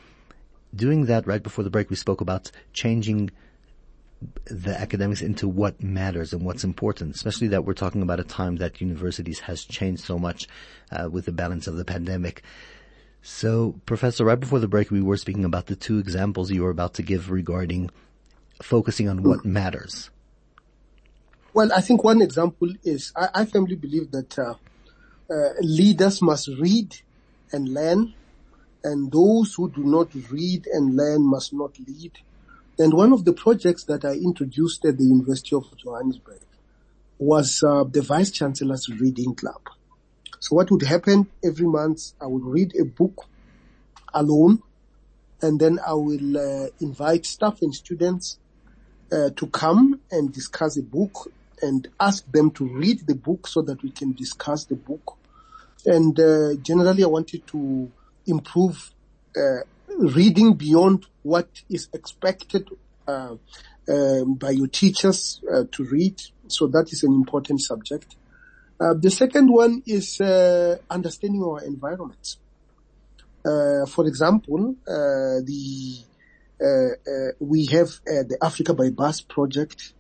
Doing 0.75 1.07
that 1.07 1.27
right 1.27 1.43
before 1.43 1.65
the 1.65 1.71
break, 1.71 1.91
we 1.91 1.97
spoke 1.97 2.21
about 2.21 2.51
changing 2.73 3.31
the 4.45 4.79
academics 4.79 5.23
into 5.23 5.49
what 5.49 5.83
matters 5.83 6.33
and 6.33 6.45
what's 6.45 6.65
important, 6.65 7.15
especially 7.15 7.49
that 7.49 7.65
we're 7.65 7.73
talking 7.73 8.03
about 8.03 8.21
a 8.21 8.25
time 8.25 8.57
that 8.57 8.81
universities 8.81 9.41
has 9.41 9.65
changed 9.65 10.05
so 10.05 10.19
much 10.19 10.47
uh, 10.91 11.09
with 11.11 11.25
the 11.25 11.33
balance 11.33 11.67
of 11.67 11.77
the 11.77 11.85
pandemic. 11.85 12.43
So, 13.23 13.81
Professor, 13.87 14.25
right 14.25 14.39
before 14.39 14.59
the 14.59 14.69
break, 14.69 14.91
we 14.91 15.03
were 15.03 15.17
speaking 15.17 15.45
about 15.45 15.67
the 15.67 15.77
two 15.77 15.99
examples 15.99 16.51
you 16.51 16.63
were 16.63 16.71
about 16.71 16.95
to 16.95 17.03
give 17.03 17.31
regarding 17.31 17.91
focusing 18.63 19.09
on 19.09 19.23
what 19.23 19.45
matters. 19.45 20.11
Well, 21.53 21.73
I 21.73 21.81
think 21.81 22.05
one 22.05 22.23
example 22.23 22.69
is 22.85 23.13
I, 23.17 23.29
I 23.35 23.45
firmly 23.45 23.77
believe 23.77 24.11
that 24.13 24.39
uh, 24.39 24.55
uh, 25.31 25.49
leaders 25.61 26.23
must 26.23 26.49
read 26.59 26.97
and 27.53 27.69
learn, 27.69 28.15
and 28.85 29.11
those 29.11 29.55
who 29.55 29.71
do 29.71 29.83
not 29.83 30.15
read 30.31 30.67
and 30.67 30.97
learn 30.97 31.23
must 31.23 31.53
not 31.53 31.79
lead. 31.79 32.13
And 32.79 32.95
one 32.95 33.13
of 33.13 33.25
the 33.25 33.33
projects 33.33 33.85
that 33.85 34.05
I 34.05 34.13
introduced 34.13 34.85
at 34.85 34.97
the 34.97 35.05
University 35.05 35.55
of 35.55 35.65
Johannesburg 35.77 36.41
was 37.19 37.63
uh, 37.63 37.85
the 37.85 38.01
Vice 38.01 38.31
Chancellor's 38.31 38.89
Reading 38.89 39.35
Club. 39.35 39.61
So 40.39 40.57
what 40.57 40.71
would 40.71 40.83
happen 40.83 41.29
every 41.45 41.67
month, 41.67 42.13
I 42.21 42.27
would 42.27 42.45
read 42.45 42.75
a 42.81 42.85
book 42.85 43.27
alone, 44.15 44.63
and 45.43 45.61
then 45.61 45.79
I 45.87 45.93
will 45.93 46.39
uh, 46.39 46.69
invite 46.81 47.27
staff 47.27 47.61
and 47.61 47.75
students 47.75 48.39
uh, 49.13 49.31
to 49.37 49.47
come 49.49 50.01
and 50.11 50.33
discuss 50.33 50.79
a 50.79 50.83
book 50.83 51.31
and 51.63 51.89
ask 51.99 52.31
them 52.33 52.51
to 52.53 52.67
read 52.67 53.07
the 53.07 53.15
book 53.15 53.47
so 53.47 53.61
that 53.63 53.83
we 53.83 53.91
can 53.91 54.13
discuss 54.13 54.65
the 54.65 54.77
book. 54.77 55.17
And 55.85 56.19
uh, 56.19 56.55
generally, 56.63 57.05
I 57.05 57.09
wanted 57.09 57.47
to 57.49 57.91
improve 58.27 58.95
uh, 59.37 59.61
reading 59.99 60.55
beyond 60.55 61.07
what 61.23 61.49
is 61.69 61.89
expected 61.93 62.69
uh, 63.07 63.37
um, 63.89 64.35
by 64.35 64.51
your 64.51 64.69
teachers 64.69 65.41
uh, 65.53 65.65
to 65.73 65.85
read. 65.85 66.21
So 66.49 66.67
that 66.69 66.93
is 66.93 67.03
an 67.03 67.13
important 67.13 67.61
subject. 67.61 68.17
Uh, 68.81 68.95
the 68.95 69.11
second 69.11 69.53
one 69.53 69.83
is 69.87 70.21
uh, 70.21 70.79
understanding 70.89 71.43
our 71.43 71.63
environment. 71.65 72.37
for 73.43 74.07
example, 74.07 74.75
the 74.87 76.05
we 77.41 77.67
have 77.67 77.91
the 78.05 78.39
Africa 78.43 78.75
by 78.75 78.91
Bus 78.91 79.21
project, 79.21 79.93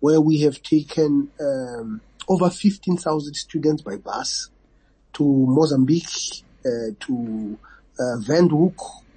where 0.00 0.20
we 0.20 0.40
have 0.40 0.62
taken 0.62 1.30
um, 1.40 2.00
over 2.28 2.50
15,000 2.50 3.34
students 3.34 3.82
by 3.82 3.96
bus 3.96 4.48
to 5.14 5.24
Mozambique, 5.24 6.44
uh, 6.64 6.94
to 7.00 7.58
uh, 7.98 8.18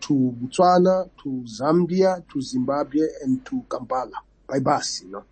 to 0.08 0.36
Botswana, 0.40 1.10
to 1.24 1.44
Zambia, 1.46 2.24
to 2.32 2.42
Zimbabwe, 2.42 3.02
and 3.24 3.46
to 3.46 3.64
Kampala 3.70 4.22
by 4.48 4.60
bus, 4.60 5.04
you 5.04 5.12
know. 5.12 5.24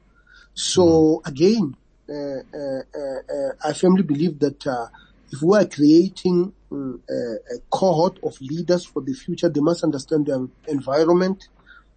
So 0.53 1.21
mm. 1.23 1.27
again, 1.27 1.75
uh, 2.09 2.13
uh, 2.13 2.81
uh, 2.97 3.51
I 3.63 3.73
firmly 3.73 4.03
believe 4.03 4.39
that 4.39 4.65
uh, 4.67 4.87
if 5.31 5.41
we 5.41 5.57
are 5.57 5.65
creating 5.65 6.53
um, 6.71 7.01
a, 7.09 7.13
a, 7.13 7.59
cohort 7.69 8.19
of 8.23 8.39
leaders 8.41 8.85
for 8.85 9.01
the 9.01 9.13
future, 9.13 9.49
they 9.49 9.61
must 9.61 9.83
understand 9.83 10.25
their 10.27 10.45
environment, 10.67 11.47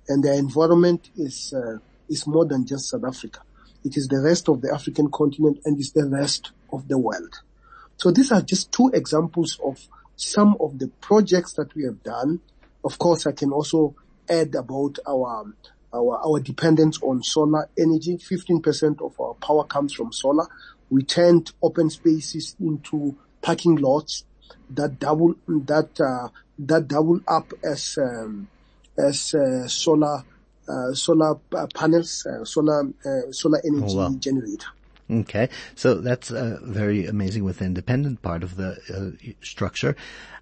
and 0.08 0.22
their 0.22 0.34
environment 0.34 1.10
is 1.16 1.52
is 2.08 2.26
more 2.26 2.44
than 2.44 2.66
just 2.66 2.88
South 2.88 3.04
Africa. 3.04 3.40
It 3.84 3.96
is 3.96 4.08
the 4.08 4.20
rest 4.20 4.48
of 4.48 4.60
the 4.62 4.72
African 4.72 5.10
continent 5.10 5.60
and 5.64 5.78
it's 5.78 5.92
the 5.92 6.06
rest 6.06 6.52
of 6.72 6.88
the 6.88 6.98
world. 6.98 7.40
So 7.96 8.10
these 8.10 8.32
are 8.32 8.42
just 8.42 8.72
two 8.72 8.90
examples 8.92 9.58
of 9.64 9.88
some 10.16 10.56
of 10.60 10.78
the 10.78 10.88
projects 11.00 11.52
that 11.54 11.74
we 11.74 11.84
have 11.84 12.02
done. 12.02 12.40
Of 12.86 13.00
course, 13.00 13.26
I 13.26 13.32
can 13.32 13.50
also 13.50 13.96
add 14.30 14.54
about 14.54 15.00
our 15.08 15.52
our, 15.92 16.20
our 16.24 16.38
dependence 16.40 17.00
on 17.02 17.20
solar 17.22 17.68
energy. 17.76 18.16
15% 18.16 19.04
of 19.04 19.18
our 19.20 19.34
power 19.34 19.64
comes 19.64 19.92
from 19.92 20.12
solar. 20.12 20.46
We 20.88 21.02
turned 21.02 21.50
open 21.62 21.90
spaces 21.90 22.54
into 22.60 23.16
parking 23.42 23.76
lots 23.76 24.24
that 24.70 25.00
double 25.00 25.34
that 25.48 26.00
uh, 26.00 26.28
that 26.60 26.86
double 26.86 27.20
up 27.26 27.52
as 27.64 27.98
um, 28.00 28.46
as 28.96 29.34
uh, 29.34 29.66
solar 29.66 30.22
uh, 30.68 30.94
solar 30.94 31.38
uh, 31.56 31.66
panels, 31.74 32.24
uh, 32.24 32.44
solar 32.44 32.84
uh, 33.04 33.32
solar 33.32 33.60
energy 33.64 33.94
oh, 33.96 34.10
wow. 34.10 34.14
generator. 34.16 34.68
Okay, 35.08 35.48
so 35.74 35.94
that's 35.94 36.30
uh, 36.32 36.58
very 36.62 37.06
amazing 37.06 37.44
with 37.44 37.58
the 37.58 37.64
independent 37.64 38.22
part 38.22 38.42
of 38.42 38.56
the 38.56 38.76
uh, 38.92 39.32
structure. 39.40 39.96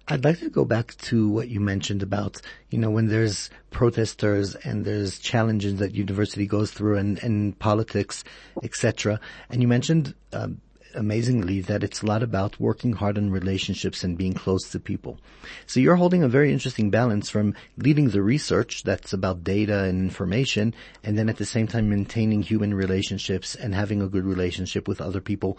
I'd 0.07 0.23
like 0.23 0.39
to 0.39 0.49
go 0.49 0.65
back 0.65 0.95
to 0.97 1.27
what 1.27 1.49
you 1.49 1.59
mentioned 1.59 2.03
about, 2.03 2.39
you 2.69 2.77
know, 2.77 2.91
when 2.91 3.07
there's 3.07 3.49
protesters 3.71 4.53
and 4.55 4.85
there's 4.85 5.17
challenges 5.17 5.77
that 5.77 5.95
university 5.95 6.45
goes 6.45 6.71
through 6.71 6.97
and, 6.97 7.21
and 7.23 7.57
politics, 7.57 8.23
etc. 8.61 9.19
And 9.49 9.63
you 9.63 9.67
mentioned 9.67 10.13
um, 10.31 10.61
amazingly 10.93 11.61
that 11.61 11.83
it's 11.83 12.03
a 12.03 12.05
lot 12.05 12.21
about 12.21 12.59
working 12.59 12.93
hard 12.93 13.17
on 13.17 13.31
relationships 13.31 14.03
and 14.03 14.15
being 14.15 14.33
close 14.33 14.69
to 14.69 14.79
people. 14.79 15.17
So 15.65 15.79
you're 15.79 15.95
holding 15.95 16.21
a 16.21 16.29
very 16.29 16.53
interesting 16.53 16.91
balance 16.91 17.29
from 17.29 17.55
leading 17.77 18.09
the 18.09 18.21
research 18.21 18.83
that's 18.83 19.11
about 19.11 19.43
data 19.43 19.85
and 19.85 20.03
information 20.03 20.75
and 21.03 21.17
then 21.17 21.29
at 21.29 21.37
the 21.37 21.45
same 21.45 21.67
time 21.67 21.89
maintaining 21.89 22.43
human 22.43 22.75
relationships 22.75 23.55
and 23.55 23.73
having 23.73 24.03
a 24.03 24.07
good 24.07 24.25
relationship 24.25 24.87
with 24.87 25.01
other 25.01 25.21
people. 25.21 25.57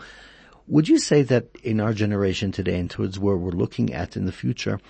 Would 0.68 0.88
you 0.88 0.98
say 0.98 1.22
that 1.22 1.46
in 1.62 1.80
our 1.80 1.92
generation 1.92 2.50
today 2.50 2.78
and 2.78 2.90
towards 2.90 3.18
where 3.18 3.36
we're 3.36 3.52
looking 3.52 3.94
at 3.94 4.16
in 4.16 4.26
the 4.26 4.32
future, 4.32 4.80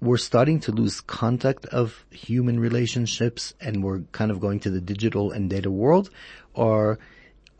we're 0.00 0.16
starting 0.16 0.60
to 0.60 0.72
lose 0.72 1.00
contact 1.00 1.66
of 1.66 2.04
human 2.10 2.58
relationships 2.58 3.52
and 3.60 3.82
we're 3.82 4.00
kind 4.12 4.30
of 4.30 4.40
going 4.40 4.60
to 4.60 4.70
the 4.70 4.80
digital 4.80 5.30
and 5.30 5.50
data 5.50 5.70
world 5.70 6.10
or 6.54 6.98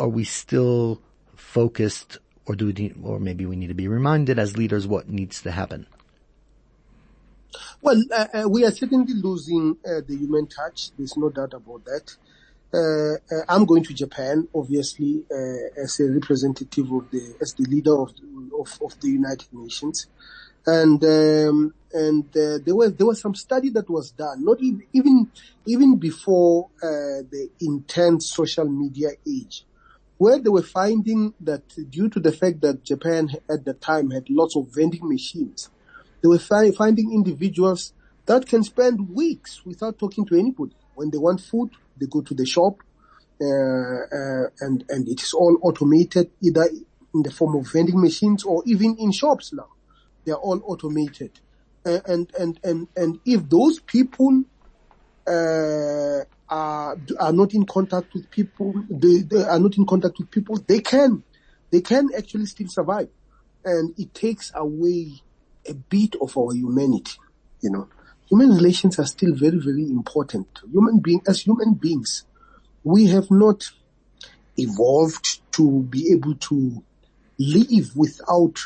are 0.00 0.08
we 0.08 0.24
still 0.24 1.00
focused 1.36 2.18
or 2.46 2.54
do 2.54 2.66
we 2.66 2.72
need, 2.72 2.96
or 3.02 3.18
maybe 3.20 3.46
we 3.46 3.56
need 3.56 3.68
to 3.68 3.74
be 3.74 3.88
reminded 3.88 4.38
as 4.38 4.56
leaders 4.56 4.86
what 4.86 5.08
needs 5.08 5.42
to 5.42 5.50
happen? 5.50 5.86
Well, 7.80 8.02
uh, 8.12 8.26
uh, 8.34 8.48
we 8.48 8.64
are 8.64 8.70
certainly 8.70 9.14
losing 9.14 9.76
uh, 9.86 10.00
the 10.06 10.16
human 10.16 10.46
touch. 10.46 10.90
There's 10.96 11.16
no 11.16 11.30
doubt 11.30 11.54
about 11.54 11.84
that. 11.84 12.16
Uh, 12.74 13.14
uh, 13.32 13.44
I'm 13.48 13.66
going 13.66 13.84
to 13.84 13.94
Japan, 13.94 14.48
obviously, 14.54 15.24
uh, 15.30 15.82
as 15.82 16.00
a 16.00 16.10
representative 16.10 16.90
of 16.92 17.08
the, 17.10 17.36
as 17.40 17.54
the 17.54 17.64
leader 17.66 17.96
of 17.96 18.12
of, 18.58 18.78
of 18.82 19.00
the 19.00 19.10
United 19.10 19.48
Nations, 19.52 20.08
and 20.66 21.02
um, 21.04 21.74
and 21.92 22.24
there 22.32 22.74
was 22.74 22.94
there 22.94 23.06
was 23.06 23.20
some 23.20 23.36
study 23.36 23.70
that 23.70 23.88
was 23.88 24.10
done, 24.10 24.44
not 24.44 24.60
even 24.60 24.82
even 24.92 25.30
even 25.66 25.98
before 25.98 26.70
the 26.80 27.48
intense 27.60 28.32
social 28.32 28.64
media 28.64 29.10
age 29.28 29.64
where 30.18 30.38
they 30.38 30.48
were 30.50 30.62
finding 30.62 31.34
that 31.40 31.62
due 31.90 32.08
to 32.08 32.20
the 32.20 32.32
fact 32.32 32.60
that 32.62 32.84
Japan 32.84 33.30
at 33.50 33.64
the 33.64 33.74
time 33.74 34.10
had 34.10 34.30
lots 34.30 34.56
of 34.56 34.68
vending 34.74 35.08
machines, 35.08 35.70
they 36.22 36.28
were 36.28 36.38
fi- 36.38 36.70
finding 36.70 37.12
individuals 37.12 37.92
that 38.26 38.46
can 38.46 38.62
spend 38.62 39.10
weeks 39.10 39.64
without 39.66 39.98
talking 39.98 40.24
to 40.26 40.38
anybody. 40.38 40.74
When 40.94 41.10
they 41.10 41.18
want 41.18 41.40
food, 41.40 41.70
they 41.98 42.06
go 42.06 42.20
to 42.22 42.34
the 42.34 42.46
shop, 42.46 42.82
uh, 43.40 43.46
uh, 43.46 44.48
and 44.60 44.84
and 44.88 45.08
it 45.08 45.22
is 45.22 45.32
all 45.32 45.58
automated, 45.62 46.30
either 46.40 46.68
in 47.14 47.22
the 47.22 47.30
form 47.30 47.56
of 47.56 47.70
vending 47.70 48.00
machines 48.00 48.44
or 48.44 48.62
even 48.66 48.96
in 48.98 49.12
shops 49.12 49.52
now. 49.52 49.68
They 50.24 50.32
are 50.32 50.38
all 50.38 50.60
automated, 50.64 51.32
and 51.84 52.30
and 52.38 52.58
and 52.62 52.88
and 52.96 53.20
if 53.24 53.48
those 53.48 53.80
people 53.80 54.44
uh, 55.26 56.24
are, 56.48 56.96
are 57.18 57.32
not 57.32 57.54
in 57.54 57.66
contact 57.66 58.14
with 58.14 58.30
people, 58.30 58.74
they, 58.90 59.18
they 59.22 59.42
are 59.42 59.58
not 59.58 59.76
in 59.76 59.86
contact 59.86 60.18
with 60.18 60.30
people, 60.30 60.56
they 60.66 60.80
can, 60.80 61.22
they 61.70 61.80
can 61.80 62.08
actually 62.16 62.46
still 62.46 62.68
survive. 62.68 63.08
And 63.64 63.98
it 63.98 64.14
takes 64.14 64.52
away 64.54 65.22
a 65.66 65.74
bit 65.74 66.16
of 66.20 66.36
our 66.36 66.52
humanity, 66.52 67.18
you 67.60 67.70
know. 67.70 67.88
Human 68.30 68.50
relations 68.50 68.98
are 68.98 69.06
still 69.06 69.34
very, 69.34 69.58
very 69.58 69.84
important. 69.84 70.46
Human 70.70 70.98
being, 70.98 71.20
as 71.26 71.42
human 71.42 71.74
beings, 71.74 72.24
we 72.82 73.06
have 73.06 73.30
not 73.30 73.70
evolved 74.56 75.40
to 75.52 75.82
be 75.82 76.12
able 76.12 76.34
to 76.34 76.82
live 77.38 77.96
without 77.96 78.58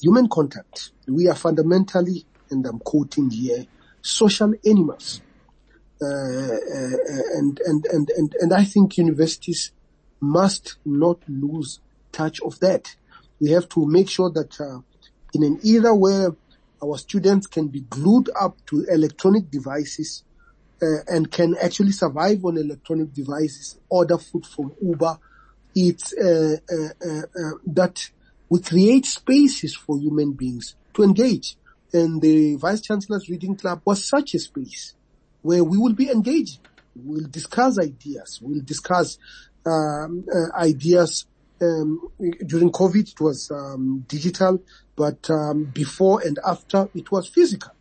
human 0.00 0.28
contact. 0.28 0.92
We 1.06 1.28
are 1.28 1.34
fundamentally, 1.34 2.26
and 2.50 2.66
I'm 2.66 2.78
quoting 2.80 3.30
here, 3.30 3.66
social 4.02 4.54
animals. 4.64 5.20
Uh, 6.00 6.06
uh, 6.06 6.58
and, 7.34 7.60
and, 7.64 7.86
and, 7.86 8.10
and, 8.10 8.36
and 8.40 8.52
I 8.52 8.64
think 8.64 8.98
universities 8.98 9.72
must 10.20 10.76
not 10.84 11.18
lose 11.28 11.80
touch 12.10 12.40
of 12.42 12.58
that. 12.60 12.96
We 13.40 13.50
have 13.50 13.68
to 13.70 13.86
make 13.86 14.08
sure 14.08 14.30
that 14.30 14.60
uh, 14.60 14.80
in 15.34 15.44
an 15.44 15.60
era 15.64 15.94
where 15.94 16.34
our 16.82 16.98
students 16.98 17.46
can 17.46 17.68
be 17.68 17.80
glued 17.82 18.30
up 18.40 18.56
to 18.66 18.84
electronic 18.90 19.50
devices 19.50 20.24
uh, 20.82 21.02
and 21.06 21.30
can 21.30 21.56
actually 21.62 21.92
survive 21.92 22.44
on 22.44 22.58
electronic 22.58 23.12
devices, 23.12 23.78
order 23.88 24.18
food 24.18 24.44
from 24.46 24.72
Uber, 24.82 25.16
it's 25.74 26.12
uh, 26.14 26.56
uh, 26.70 27.50
that 27.66 28.00
we 28.50 28.60
create 28.60 29.06
spaces 29.06 29.74
for 29.74 29.98
human 29.98 30.32
beings 30.32 30.76
to 30.94 31.02
engage. 31.02 31.56
And 31.92 32.20
the 32.20 32.56
Vice 32.56 32.80
Chancellor's 32.82 33.28
Reading 33.28 33.56
Club 33.56 33.80
was 33.86 34.06
such 34.06 34.34
a 34.34 34.38
space 34.38 34.94
where 35.40 35.64
we 35.64 35.78
will 35.78 35.94
be 35.94 36.10
engaged 36.10 36.60
We'll 36.94 37.28
discuss 37.28 37.78
ideas. 37.78 38.38
We'll 38.42 38.62
discuss 38.64 39.16
um, 39.66 40.24
uh, 40.32 40.56
ideas. 40.56 41.26
Um, 41.62 42.08
during 42.46 42.72
COVID, 42.72 43.12
it 43.12 43.20
was 43.20 43.50
um, 43.50 44.04
digital, 44.08 44.60
but 44.96 45.30
um, 45.30 45.64
before 45.64 46.20
and 46.20 46.38
after, 46.44 46.88
it 46.94 47.12
was 47.12 47.28
physical, 47.28 47.72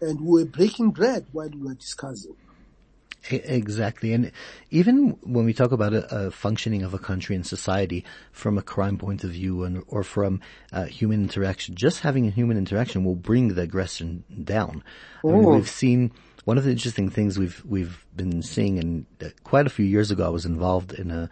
and 0.00 0.20
we 0.20 0.42
were 0.42 0.48
breaking 0.48 0.90
bread 0.90 1.26
while 1.32 1.48
we 1.48 1.60
were 1.60 1.74
discussing. 1.74 2.34
Exactly. 3.30 4.12
And 4.12 4.32
even 4.70 5.10
when 5.22 5.44
we 5.44 5.52
talk 5.52 5.72
about 5.72 5.92
a, 5.92 6.26
a, 6.26 6.30
functioning 6.30 6.82
of 6.82 6.94
a 6.94 6.98
country 6.98 7.36
and 7.36 7.46
society 7.46 8.04
from 8.32 8.56
a 8.56 8.62
crime 8.62 8.96
point 8.96 9.24
of 9.24 9.30
view 9.30 9.64
and, 9.64 9.82
or 9.88 10.02
from 10.02 10.40
uh, 10.72 10.84
human 10.84 11.22
interaction, 11.22 11.74
just 11.74 12.00
having 12.00 12.26
a 12.26 12.30
human 12.30 12.56
interaction 12.56 13.04
will 13.04 13.16
bring 13.16 13.48
the 13.48 13.62
aggression 13.62 14.24
down. 14.44 14.82
I 15.24 15.28
mean, 15.28 15.44
we've 15.44 15.68
seen 15.68 16.12
one 16.44 16.56
of 16.56 16.64
the 16.64 16.70
interesting 16.70 17.10
things 17.10 17.38
we've, 17.38 17.62
we've 17.66 18.06
been 18.16 18.40
seeing 18.40 18.78
and 18.78 19.06
uh, 19.20 19.28
quite 19.44 19.66
a 19.66 19.70
few 19.70 19.84
years 19.84 20.10
ago 20.10 20.24
I 20.24 20.30
was 20.30 20.46
involved 20.46 20.92
in 20.94 21.10
a 21.10 21.28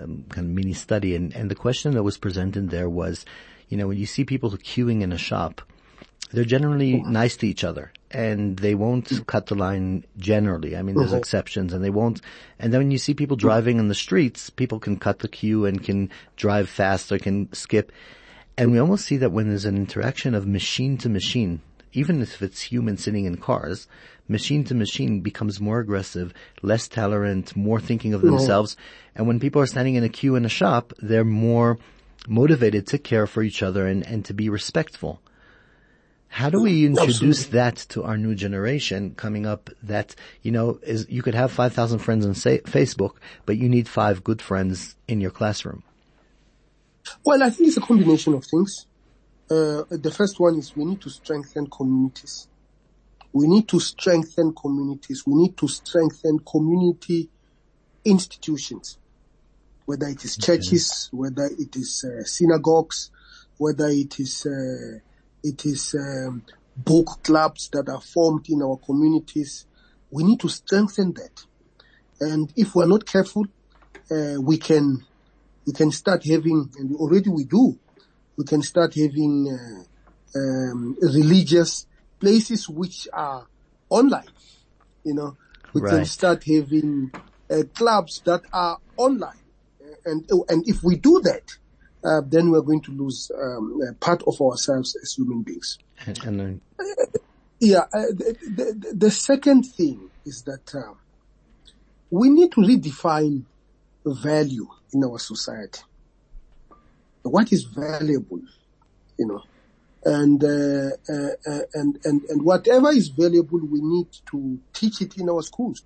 um, 0.00 0.24
kind 0.28 0.46
of 0.46 0.52
mini 0.52 0.72
study 0.72 1.14
and, 1.14 1.34
and 1.34 1.50
the 1.50 1.54
question 1.54 1.92
that 1.92 2.02
was 2.02 2.18
presented 2.18 2.70
there 2.70 2.88
was, 2.88 3.24
you 3.68 3.76
know, 3.76 3.88
when 3.88 3.98
you 3.98 4.06
see 4.06 4.24
people 4.24 4.50
queuing 4.50 5.02
in 5.02 5.12
a 5.12 5.18
shop, 5.18 5.62
they're 6.32 6.44
generally 6.44 7.02
nice 7.02 7.36
to 7.36 7.46
each 7.46 7.62
other 7.62 7.92
and 8.10 8.58
they 8.58 8.74
won't 8.74 9.26
cut 9.26 9.46
the 9.46 9.54
line 9.54 10.04
generally. 10.18 10.76
I 10.76 10.82
mean, 10.82 10.96
there's 10.96 11.12
exceptions 11.12 11.72
and 11.72 11.84
they 11.84 11.90
won't. 11.90 12.20
And 12.58 12.72
then 12.72 12.80
when 12.80 12.90
you 12.90 12.98
see 12.98 13.14
people 13.14 13.36
driving 13.36 13.78
in 13.78 13.88
the 13.88 13.94
streets, 13.94 14.50
people 14.50 14.80
can 14.80 14.98
cut 14.98 15.20
the 15.20 15.28
queue 15.28 15.66
and 15.66 15.82
can 15.82 16.10
drive 16.36 16.68
fast 16.68 17.12
or 17.12 17.18
can 17.18 17.52
skip. 17.52 17.92
And 18.56 18.72
we 18.72 18.78
almost 18.78 19.06
see 19.06 19.16
that 19.18 19.32
when 19.32 19.48
there's 19.48 19.64
an 19.64 19.76
interaction 19.76 20.34
of 20.34 20.46
machine 20.46 20.98
to 20.98 21.08
machine, 21.08 21.60
even 21.92 22.22
if 22.22 22.42
it's 22.42 22.62
human 22.62 22.96
sitting 22.96 23.24
in 23.24 23.36
cars, 23.36 23.86
machine 24.32 24.64
to 24.64 24.74
machine 24.74 25.20
becomes 25.20 25.60
more 25.60 25.78
aggressive, 25.78 26.34
less 26.62 26.88
tolerant, 26.88 27.54
more 27.54 27.80
thinking 27.80 28.14
of 28.14 28.22
themselves. 28.22 28.76
And 29.14 29.26
when 29.28 29.38
people 29.38 29.62
are 29.62 29.66
standing 29.66 29.94
in 29.94 30.04
a 30.04 30.08
queue 30.08 30.34
in 30.34 30.44
a 30.44 30.48
shop, 30.48 30.92
they're 30.98 31.24
more 31.24 31.78
motivated 32.26 32.86
to 32.88 32.98
care 32.98 33.26
for 33.26 33.42
each 33.42 33.62
other 33.62 33.86
and, 33.86 34.04
and 34.06 34.24
to 34.24 34.34
be 34.34 34.48
respectful. 34.48 35.20
How 36.28 36.48
do 36.48 36.62
we 36.62 36.86
introduce 36.86 37.20
Absolutely. 37.20 37.58
that 37.58 37.76
to 37.90 38.04
our 38.04 38.16
new 38.16 38.34
generation 38.34 39.14
coming 39.14 39.44
up 39.44 39.68
that, 39.82 40.14
you 40.40 40.50
know, 40.50 40.78
is, 40.82 41.06
you 41.10 41.20
could 41.20 41.34
have 41.34 41.52
5,000 41.52 41.98
friends 41.98 42.24
on 42.24 42.34
say, 42.34 42.60
Facebook, 42.60 43.16
but 43.44 43.58
you 43.58 43.68
need 43.68 43.86
five 43.86 44.24
good 44.24 44.40
friends 44.40 44.96
in 45.06 45.20
your 45.20 45.30
classroom? 45.30 45.82
Well, 47.22 47.42
I 47.42 47.50
think 47.50 47.68
it's 47.68 47.76
a 47.76 47.82
combination 47.82 48.32
of 48.32 48.46
things. 48.46 48.86
Uh, 49.50 49.84
the 49.90 50.10
first 50.10 50.40
one 50.40 50.56
is 50.56 50.74
we 50.74 50.86
need 50.86 51.02
to 51.02 51.10
strengthen 51.10 51.66
communities. 51.66 52.48
We 53.32 53.46
need 53.46 53.68
to 53.68 53.80
strengthen 53.80 54.54
communities. 54.54 55.24
We 55.26 55.34
need 55.34 55.56
to 55.58 55.68
strengthen 55.68 56.38
community 56.40 57.30
institutions, 58.04 58.98
whether 59.86 60.06
it 60.06 60.24
is 60.24 60.36
churches, 60.36 61.08
okay. 61.08 61.18
whether 61.18 61.50
it 61.58 61.74
is 61.76 62.04
uh, 62.04 62.24
synagogues, 62.24 63.10
whether 63.56 63.88
it 63.88 64.18
is 64.20 64.46
uh, 64.46 64.98
it 65.42 65.64
is 65.64 65.94
um, 65.94 66.42
book 66.76 67.22
clubs 67.22 67.68
that 67.72 67.88
are 67.88 68.00
formed 68.00 68.46
in 68.48 68.62
our 68.62 68.76
communities. 68.76 69.66
We 70.10 70.24
need 70.24 70.40
to 70.40 70.48
strengthen 70.48 71.12
that. 71.14 71.44
And 72.20 72.52
if 72.56 72.74
we're 72.74 72.86
not 72.86 73.06
careful, 73.06 73.46
uh, 74.10 74.40
we 74.40 74.58
can, 74.58 75.04
we 75.66 75.72
can 75.72 75.90
start 75.90 76.24
having, 76.24 76.70
and 76.78 76.94
already 76.96 77.30
we 77.30 77.44
do, 77.44 77.78
we 78.36 78.44
can 78.44 78.62
start 78.62 78.94
having 78.94 79.48
uh, 79.50 80.38
um, 80.38 80.96
religious 81.00 81.86
places 82.22 82.68
which 82.68 83.08
are 83.12 83.48
online. 83.90 84.30
You 85.02 85.14
know, 85.14 85.36
we 85.72 85.80
right. 85.80 85.90
can 85.90 86.04
start 86.04 86.44
having 86.44 87.10
uh, 87.50 87.64
clubs 87.74 88.22
that 88.24 88.42
are 88.52 88.78
online. 88.96 89.42
And, 90.04 90.30
and 90.48 90.68
if 90.68 90.84
we 90.84 90.94
do 90.96 91.20
that, 91.24 91.56
uh, 92.04 92.20
then 92.24 92.50
we're 92.52 92.62
going 92.62 92.82
to 92.82 92.92
lose 92.92 93.32
um, 93.36 93.80
part 93.98 94.22
of 94.28 94.40
ourselves 94.40 94.96
as 95.02 95.14
human 95.14 95.42
beings. 95.42 95.78
And, 96.06 96.60
uh, 96.78 96.84
yeah, 97.58 97.86
uh, 97.92 98.06
the, 98.14 98.36
the, 98.56 98.94
the, 98.94 99.10
second 99.10 99.64
thing 99.64 100.08
is 100.24 100.42
that 100.42 100.74
uh, 100.74 100.94
we 102.10 102.30
need 102.30 102.52
to 102.52 102.60
redefine 102.60 103.42
value 104.04 104.68
in 104.92 105.02
our 105.04 105.18
society. 105.18 105.82
What 107.22 107.52
is 107.52 107.64
valuable, 107.64 108.42
you 109.18 109.26
know, 109.26 109.42
and 110.04 110.42
uh, 110.42 110.90
uh, 111.08 111.60
and 111.74 111.98
and 112.04 112.22
and 112.24 112.42
whatever 112.42 112.90
is 112.90 113.08
valuable, 113.08 113.60
we 113.60 113.80
need 113.80 114.08
to 114.30 114.58
teach 114.72 115.00
it 115.00 115.16
in 115.18 115.28
our 115.28 115.42
schools. 115.42 115.84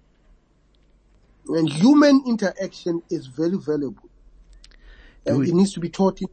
And 1.48 1.68
human 1.70 2.24
interaction 2.26 3.02
is 3.08 3.26
very 3.26 3.56
valuable 3.56 4.08
uh, 5.28 5.40
it 5.40 5.54
needs 5.54 5.72
to 5.74 5.80
be 5.80 5.88
taught, 5.88 6.20
in, 6.22 6.28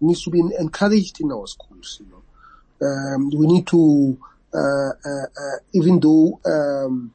needs 0.00 0.22
to 0.24 0.30
be 0.30 0.40
encouraged 0.58 1.20
in 1.20 1.32
our 1.32 1.46
schools. 1.46 2.00
You 2.00 2.08
know, 2.10 2.86
um, 2.86 3.30
we 3.30 3.46
need 3.46 3.66
to, 3.68 4.18
uh, 4.54 4.58
uh, 4.58 4.92
uh, 5.04 5.56
even 5.72 6.00
though 6.00 6.40
um, 6.44 7.12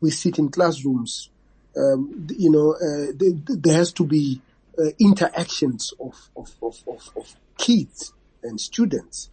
we 0.00 0.10
sit 0.10 0.38
in 0.38 0.50
classrooms, 0.50 1.30
um, 1.76 2.26
you 2.36 2.50
know, 2.50 2.74
uh, 2.74 3.12
there, 3.14 3.32
there, 3.56 3.74
has 3.74 3.92
to 3.92 4.04
be 4.04 4.40
uh, 4.78 4.90
interactions 4.98 5.94
of, 5.98 6.14
of, 6.36 6.50
of, 6.62 6.82
of, 6.86 7.10
of 7.16 7.36
kids 7.56 8.12
and 8.42 8.60
students 8.60 9.30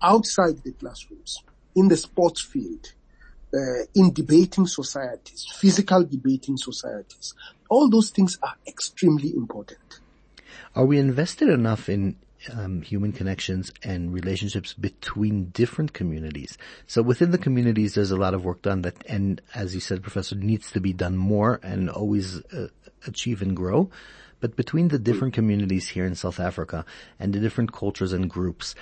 outside 0.00 0.62
the 0.64 0.72
classrooms, 0.72 1.42
in 1.76 1.88
the 1.88 1.96
sports 1.96 2.40
field, 2.40 2.92
uh, 3.54 3.84
in 3.94 4.12
debating 4.12 4.66
societies, 4.66 5.46
physical 5.58 6.04
debating 6.04 6.56
societies. 6.56 7.34
All 7.68 7.88
those 7.88 8.10
things 8.10 8.38
are 8.42 8.54
extremely 8.66 9.32
important. 9.34 10.00
Are 10.74 10.84
we 10.84 10.98
invested 10.98 11.48
enough 11.48 11.88
in 11.88 12.16
um, 12.52 12.82
human 12.82 13.12
connections 13.12 13.72
and 13.82 14.12
relationships 14.12 14.72
between 14.72 15.46
different 15.46 15.92
communities. 15.92 16.56
So 16.86 17.02
within 17.02 17.30
the 17.30 17.38
communities, 17.38 17.94
there's 17.94 18.10
a 18.10 18.16
lot 18.16 18.34
of 18.34 18.44
work 18.44 18.62
done 18.62 18.82
that, 18.82 19.04
and 19.08 19.40
as 19.54 19.74
you 19.74 19.80
said, 19.80 20.02
Professor, 20.02 20.36
needs 20.36 20.70
to 20.72 20.80
be 20.80 20.92
done 20.92 21.16
more 21.16 21.60
and 21.62 21.90
always 21.90 22.40
uh, 22.52 22.68
achieve 23.06 23.42
and 23.42 23.56
grow. 23.56 23.90
But 24.40 24.56
between 24.56 24.88
the 24.88 24.98
different 24.98 25.34
communities 25.34 25.88
here 25.88 26.06
in 26.06 26.14
South 26.14 26.38
Africa 26.38 26.84
and 27.18 27.32
the 27.32 27.40
different 27.40 27.72
cultures 27.72 28.12
and 28.12 28.30
groups, 28.30 28.74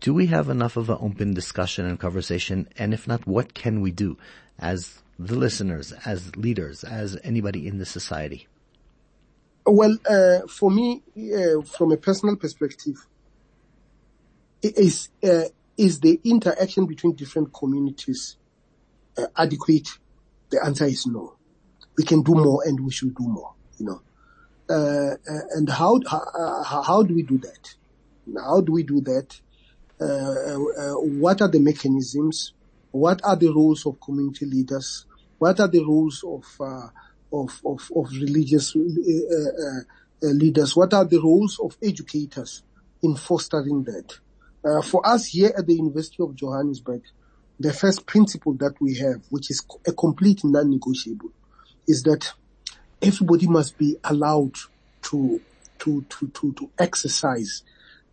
do 0.00 0.12
we 0.12 0.26
have 0.26 0.48
enough 0.48 0.76
of 0.76 0.90
an 0.90 0.98
open 1.00 1.34
discussion 1.34 1.86
and 1.86 1.98
conversation? 1.98 2.68
And 2.76 2.92
if 2.92 3.06
not, 3.06 3.26
what 3.26 3.54
can 3.54 3.80
we 3.80 3.90
do 3.90 4.18
as 4.58 5.02
the 5.18 5.36
listeners, 5.36 5.92
as 6.04 6.34
leaders, 6.36 6.82
as 6.84 7.16
anybody 7.22 7.66
in 7.66 7.78
the 7.78 7.86
society? 7.86 8.48
Well, 9.66 9.96
uh, 10.08 10.46
for 10.48 10.70
me, 10.70 11.02
uh, 11.16 11.62
from 11.62 11.92
a 11.92 11.96
personal 11.96 12.36
perspective, 12.36 13.06
is 14.62 15.08
uh, 15.22 15.44
is 15.76 16.00
the 16.00 16.20
interaction 16.24 16.86
between 16.86 17.14
different 17.14 17.52
communities 17.52 18.36
uh, 19.16 19.26
adequate? 19.36 19.88
The 20.50 20.64
answer 20.64 20.84
is 20.84 21.06
no. 21.06 21.36
We 21.96 22.04
can 22.04 22.22
do 22.22 22.34
more, 22.34 22.62
and 22.66 22.78
we 22.80 22.90
should 22.90 23.14
do 23.14 23.24
more. 23.26 23.54
You 23.78 23.86
know, 23.86 24.02
uh, 24.68 24.74
uh, 24.74 25.40
and 25.56 25.68
how, 25.68 26.00
how 26.08 26.82
how 26.82 27.02
do 27.02 27.14
we 27.14 27.22
do 27.22 27.38
that? 27.38 27.74
How 28.36 28.60
do 28.60 28.72
we 28.72 28.82
do 28.82 29.00
that? 29.02 29.40
what 29.98 31.40
are 31.40 31.48
the 31.48 31.60
mechanisms? 31.60 32.52
What 32.90 33.20
are 33.24 33.36
the 33.36 33.48
roles 33.48 33.86
of 33.86 34.00
community 34.00 34.46
leaders? 34.46 35.06
What 35.38 35.60
are 35.60 35.68
the 35.68 35.84
roles 35.84 36.24
of 36.24 36.44
of, 37.34 37.60
of, 37.64 37.90
of 37.94 38.10
religious 38.12 38.74
uh, 38.76 38.80
uh, 38.80 39.80
uh, 40.22 40.32
leaders? 40.32 40.76
What 40.76 40.94
are 40.94 41.04
the 41.04 41.18
roles 41.18 41.58
of 41.58 41.76
educators 41.82 42.62
in 43.02 43.16
fostering 43.16 43.84
that? 43.84 44.18
Uh, 44.64 44.80
for 44.80 45.06
us 45.06 45.26
here 45.26 45.52
at 45.56 45.66
the 45.66 45.74
University 45.74 46.22
of 46.22 46.34
Johannesburg, 46.34 47.02
the 47.60 47.72
first 47.72 48.06
principle 48.06 48.54
that 48.54 48.74
we 48.80 48.96
have, 48.96 49.22
which 49.30 49.50
is 49.50 49.64
a 49.86 49.92
complete 49.92 50.40
non-negotiable, 50.44 51.30
is 51.86 52.02
that 52.04 52.32
everybody 53.02 53.46
must 53.46 53.78
be 53.78 53.96
allowed 54.04 54.54
to 55.02 55.40
to 55.78 56.04
to 56.08 56.28
to, 56.28 56.52
to 56.52 56.70
exercise 56.78 57.62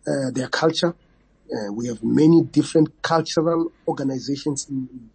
uh, 0.06 0.30
their 0.32 0.48
culture. 0.48 0.94
Uh, 1.52 1.72
we 1.72 1.86
have 1.86 2.02
many 2.02 2.42
different 2.42 3.02
cultural 3.02 3.72
organizations 3.86 4.66
in 4.70 5.10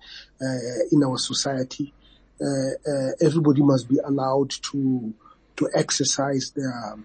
in 0.91 1.03
our 1.03 1.17
society, 1.17 1.93
uh, 2.39 2.45
uh, 2.45 3.11
everybody 3.19 3.63
must 3.63 3.89
be 3.89 3.97
allowed 4.03 4.51
to 4.51 5.13
to 5.55 5.69
exercise 5.73 6.51
their 6.55 6.95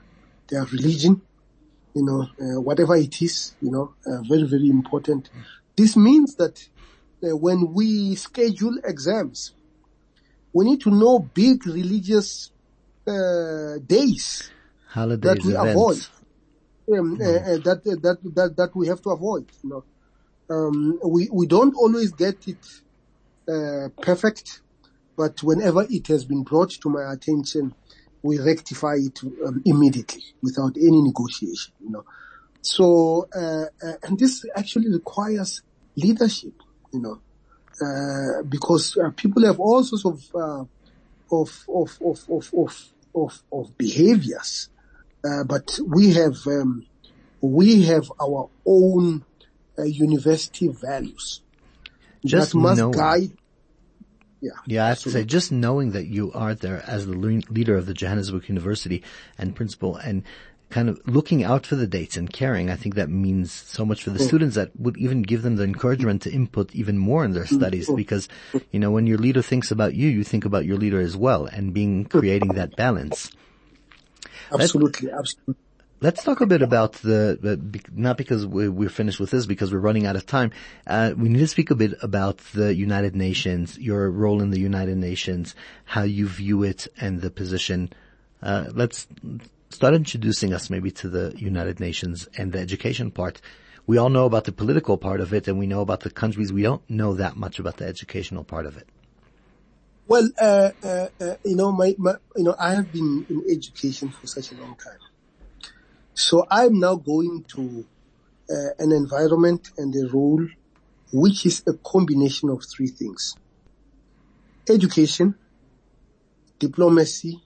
their 0.48 0.64
religion, 0.64 1.22
you 1.94 2.04
know, 2.04 2.28
uh, 2.38 2.60
whatever 2.60 2.94
it 2.96 3.22
is, 3.22 3.56
you 3.62 3.70
know, 3.70 3.94
very 4.28 4.44
very 4.44 4.68
important. 4.68 5.30
This 5.74 5.96
means 5.96 6.36
that 6.36 6.68
when 7.22 7.72
we 7.72 8.14
schedule 8.14 8.76
exams, 8.84 9.54
we 10.52 10.64
need 10.64 10.80
to 10.82 10.90
know 10.90 11.18
big 11.18 11.66
religious 11.66 12.50
days 13.06 14.50
Holidays, 14.88 15.22
that 15.22 15.44
we 15.44 15.54
events. 15.54 15.70
avoid. 15.70 16.98
Um, 16.98 17.16
mm. 17.16 17.22
uh, 17.22 17.62
that, 17.62 17.84
that 17.84 18.18
that 18.34 18.56
that 18.56 18.70
we 18.76 18.88
have 18.88 19.00
to 19.02 19.10
avoid. 19.10 19.46
You 19.62 19.70
know, 19.70 19.84
um, 20.54 20.98
we 21.04 21.28
we 21.32 21.46
don't 21.46 21.74
always 21.74 22.12
get 22.12 22.46
it 22.46 22.64
uh, 23.48 23.88
perfect, 24.00 24.60
but 25.16 25.42
whenever 25.42 25.86
it 25.88 26.08
has 26.08 26.24
been 26.24 26.42
brought 26.42 26.70
to 26.70 26.90
my 26.90 27.12
attention, 27.12 27.74
we 28.22 28.38
rectify 28.38 28.96
it 28.96 29.20
um, 29.46 29.62
immediately 29.64 30.22
without 30.42 30.76
any 30.76 31.00
negotiation, 31.00 31.72
you 31.80 31.90
know. 31.90 32.04
So, 32.60 33.28
uh, 33.34 33.66
uh, 33.84 33.94
and 34.04 34.18
this 34.18 34.44
actually 34.54 34.92
requires 34.92 35.62
leadership, 35.96 36.54
you 36.92 37.00
know, 37.00 37.20
uh, 37.80 38.42
because 38.48 38.96
uh, 38.96 39.10
people 39.10 39.44
have 39.44 39.58
all 39.60 39.82
sorts 39.84 40.04
of, 40.04 40.34
uh, 40.34 40.64
of, 41.30 41.64
of, 41.68 41.98
of, 42.04 42.24
of, 42.28 42.54
of, 42.54 42.92
of, 43.14 43.42
of 43.52 43.78
behaviors. 43.78 44.68
Uh, 45.24 45.44
but 45.44 45.78
we 45.86 46.12
have, 46.12 46.36
um, 46.46 46.84
we 47.40 47.84
have 47.84 48.10
our 48.20 48.48
own 48.66 49.24
university 49.78 50.68
values 50.68 51.40
Just 52.24 52.52
that 52.52 52.58
must 52.58 52.78
knowing. 52.78 52.92
guide 52.92 53.32
yeah. 54.42 54.50
Yeah, 54.66 54.84
I 54.86 54.88
have 54.88 54.98
to 55.00 55.10
say, 55.10 55.24
just 55.24 55.52
knowing 55.52 55.92
that 55.92 56.06
you 56.06 56.32
are 56.32 56.52
there 56.54 56.82
as 56.84 57.06
the 57.06 57.16
le- 57.16 57.42
leader 57.48 57.76
of 57.76 57.86
the 57.86 57.94
Johannesburg 57.94 58.48
University 58.48 59.04
and 59.38 59.54
principal 59.54 59.94
and 59.94 60.24
kind 60.72 60.88
of 60.88 60.98
looking 61.06 61.44
out 61.44 61.66
for 61.66 61.76
the 61.76 61.86
dates 61.86 62.16
and 62.16 62.32
caring, 62.32 62.70
I 62.70 62.76
think 62.76 62.94
that 62.94 63.10
means 63.10 63.52
so 63.52 63.84
much 63.84 64.02
for 64.02 64.10
the 64.10 64.18
students 64.18 64.56
that 64.56 64.70
would 64.78 64.96
even 64.96 65.20
give 65.20 65.42
them 65.42 65.56
the 65.56 65.64
encouragement 65.64 66.22
to 66.22 66.32
input 66.32 66.74
even 66.74 66.96
more 66.98 67.24
in 67.24 67.32
their 67.32 67.46
studies 67.46 67.90
because, 67.90 68.26
you 68.70 68.80
know, 68.80 68.90
when 68.90 69.06
your 69.06 69.18
leader 69.18 69.42
thinks 69.42 69.70
about 69.70 69.94
you, 69.94 70.08
you 70.08 70.24
think 70.24 70.46
about 70.46 70.64
your 70.64 70.78
leader 70.78 70.98
as 70.98 71.16
well 71.16 71.44
and 71.44 71.74
being, 71.74 72.06
creating 72.06 72.54
that 72.54 72.74
balance. 72.74 73.30
Absolutely, 74.50 75.10
absolutely. 75.10 75.56
Let's 76.00 76.24
talk 76.24 76.40
a 76.40 76.46
bit 76.46 76.62
about 76.62 76.94
the, 76.94 77.60
not 77.92 78.16
because 78.16 78.44
we, 78.44 78.68
we're 78.68 78.88
finished 78.88 79.20
with 79.20 79.30
this, 79.30 79.46
because 79.46 79.72
we're 79.72 79.78
running 79.78 80.06
out 80.06 80.16
of 80.16 80.26
time. 80.26 80.50
Uh, 80.84 81.12
we 81.16 81.28
need 81.28 81.38
to 81.38 81.46
speak 81.46 81.70
a 81.70 81.76
bit 81.76 81.94
about 82.02 82.38
the 82.54 82.74
United 82.74 83.14
Nations, 83.14 83.78
your 83.78 84.10
role 84.10 84.42
in 84.42 84.50
the 84.50 84.58
United 84.58 84.96
Nations, 84.96 85.54
how 85.84 86.02
you 86.02 86.26
view 86.26 86.64
it, 86.64 86.88
and 87.00 87.20
the 87.20 87.30
position. 87.30 87.92
Uh, 88.42 88.64
let's 88.74 89.06
start 89.72 89.94
introducing 89.94 90.52
us 90.52 90.70
maybe 90.70 90.90
to 90.92 91.08
the 91.08 91.34
United 91.36 91.80
Nations 91.80 92.28
and 92.36 92.52
the 92.52 92.58
education 92.58 93.10
part. 93.10 93.40
We 93.86 93.98
all 93.98 94.10
know 94.10 94.26
about 94.26 94.44
the 94.44 94.52
political 94.52 94.96
part 94.96 95.20
of 95.20 95.32
it, 95.32 95.48
and 95.48 95.58
we 95.58 95.66
know 95.66 95.80
about 95.80 96.00
the 96.00 96.10
countries. 96.10 96.52
We 96.52 96.62
don't 96.62 96.88
know 96.88 97.14
that 97.14 97.36
much 97.36 97.58
about 97.58 97.78
the 97.78 97.86
educational 97.86 98.44
part 98.44 98.66
of 98.66 98.76
it. 98.76 98.88
Well, 100.06 100.28
uh, 100.40 100.70
uh, 100.82 101.08
uh, 101.20 101.34
you 101.44 101.56
know, 101.56 101.72
my, 101.72 101.94
my, 101.98 102.14
you 102.36 102.44
know, 102.44 102.54
I 102.58 102.74
have 102.74 102.92
been 102.92 103.26
in 103.28 103.42
education 103.50 104.10
for 104.10 104.26
such 104.26 104.52
a 104.52 104.54
long 104.56 104.76
time. 104.76 104.98
So 106.14 106.44
I'm 106.50 106.78
now 106.78 106.96
going 106.96 107.44
to 107.54 107.86
uh, 108.50 108.70
an 108.78 108.92
environment 108.92 109.68
and 109.78 109.94
a 109.94 110.12
role 110.12 110.46
which 111.12 111.46
is 111.46 111.62
a 111.66 111.72
combination 111.84 112.50
of 112.50 112.62
three 112.76 112.88
things. 112.88 113.34
Education, 114.68 115.34
diplomacy, 116.58 117.42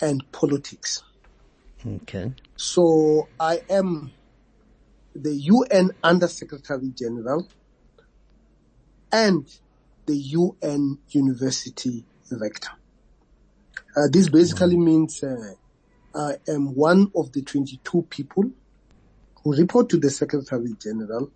and 0.00 0.30
politics. 0.32 1.02
Okay. 1.86 2.32
So 2.56 3.28
I 3.38 3.62
am 3.70 4.12
the 5.14 5.34
UN 5.34 5.90
Under 6.02 6.28
Secretary 6.28 6.92
General 6.96 7.46
and 9.12 9.46
the 10.06 10.16
UN 10.16 10.98
University 11.10 12.04
Rector. 12.30 12.70
Uh, 13.96 14.08
this 14.10 14.28
basically 14.28 14.76
means 14.76 15.22
uh, 15.22 15.54
I 16.14 16.34
am 16.48 16.74
one 16.74 17.10
of 17.16 17.32
the 17.32 17.42
22 17.42 18.02
people 18.10 18.44
who 19.42 19.56
report 19.56 19.88
to 19.90 19.96
the 19.98 20.10
Secretary 20.10 20.74
General 20.80 21.30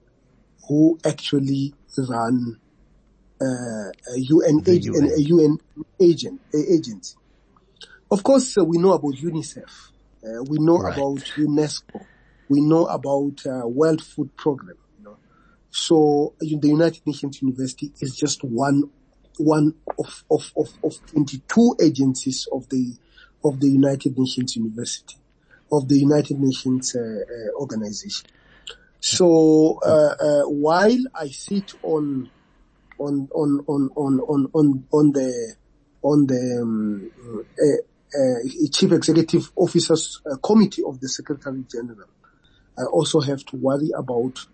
who 0.69 0.99
actually 1.05 1.75
run 1.99 2.59
uh, 3.41 3.45
a 3.45 4.17
UN, 4.17 4.61
ag- 4.67 4.85
UN. 4.85 5.11
a 5.11 5.21
UN 5.21 5.59
agent, 6.01 6.41
a 6.55 6.73
agency. 6.73 7.17
Of 8.15 8.23
course, 8.23 8.57
uh, 8.57 8.65
we 8.65 8.79
know 8.79 8.93
about 8.93 9.15
UNICEF. 9.15 9.73
Uh, 10.25 10.45
we 10.49 10.59
know 10.61 10.79
Right. 10.79 10.95
about 10.97 11.19
UNESCO. 11.37 12.07
We 12.49 12.61
know 12.61 12.87
about 12.87 13.37
uh, 13.45 13.67
World 13.67 14.03
Food 14.03 14.37
Program. 14.37 14.77
You 14.99 15.05
know. 15.05 15.17
So 15.71 16.35
the 16.39 16.69
United 16.79 17.03
Nations 17.05 17.43
University 17.43 17.93
is 18.01 18.15
just 18.17 18.45
one 18.45 18.85
one 19.39 19.75
of, 19.99 20.25
of, 20.31 20.53
of, 20.57 20.69
of 20.85 20.93
22 21.07 21.77
agencies 21.83 22.47
of 22.53 22.69
the 22.69 22.95
of 23.43 23.59
the 23.59 23.67
United 23.69 24.17
Nations 24.17 24.55
University 24.55 25.17
of 25.73 25.89
the 25.89 25.99
United 25.99 26.39
Nations 26.39 26.95
uh, 26.95 27.01
uh, 27.01 27.61
organization. 27.61 28.29
So 29.01 29.81
uh, 29.85 30.43
while 30.45 31.03
I 31.17 31.27
sit 31.31 31.73
on 31.83 32.31
on 33.01 33.29
on 33.35 33.51
on 33.67 33.91
on 33.97 34.21
on 34.21 34.51
on, 34.55 34.85
on 34.93 35.13
the 35.13 35.57
on 36.03 36.27
the 36.29 36.43
um, 36.63 37.11
chief 38.71 38.93
executive 38.93 39.51
officers 39.57 40.21
uh, 40.31 40.37
committee 40.37 40.83
of 40.87 41.01
the 41.01 41.09
secretary 41.09 41.65
general, 41.71 42.09
I 42.79 42.85
also 42.85 43.21
have 43.21 43.45
to 43.47 43.57
worry 43.57 43.91
about 43.97 44.47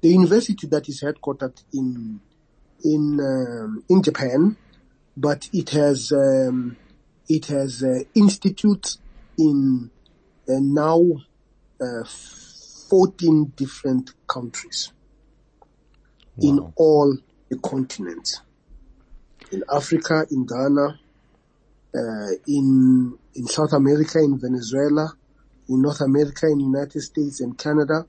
the 0.00 0.08
university 0.08 0.66
that 0.68 0.88
is 0.88 1.02
headquartered 1.02 1.62
in 1.72 2.20
in 2.84 3.20
um, 3.20 3.84
in 3.88 4.02
Japan, 4.02 4.56
but 5.16 5.48
it 5.52 5.70
has 5.70 6.12
um, 6.12 6.76
it 7.28 7.46
has 7.46 7.82
uh, 7.82 8.00
institutes 8.14 8.98
in 9.38 9.90
uh, 10.48 10.52
now 10.60 11.02
uh, 11.80 12.04
14 12.88 13.52
different 13.56 14.12
countries 14.28 14.92
in 16.38 16.72
all 16.76 17.16
the 17.48 17.58
continents. 17.58 18.40
In 19.50 19.62
Africa, 19.72 20.26
in 20.30 20.46
Ghana, 20.46 21.00
uh, 21.96 22.30
in 22.46 23.16
in 23.34 23.46
South 23.46 23.72
America, 23.72 24.18
in 24.18 24.38
Venezuela, 24.38 25.12
in 25.68 25.82
North 25.82 26.00
America, 26.00 26.46
in 26.46 26.60
United 26.60 27.00
States 27.00 27.40
and 27.40 27.56
Canada, 27.56 28.06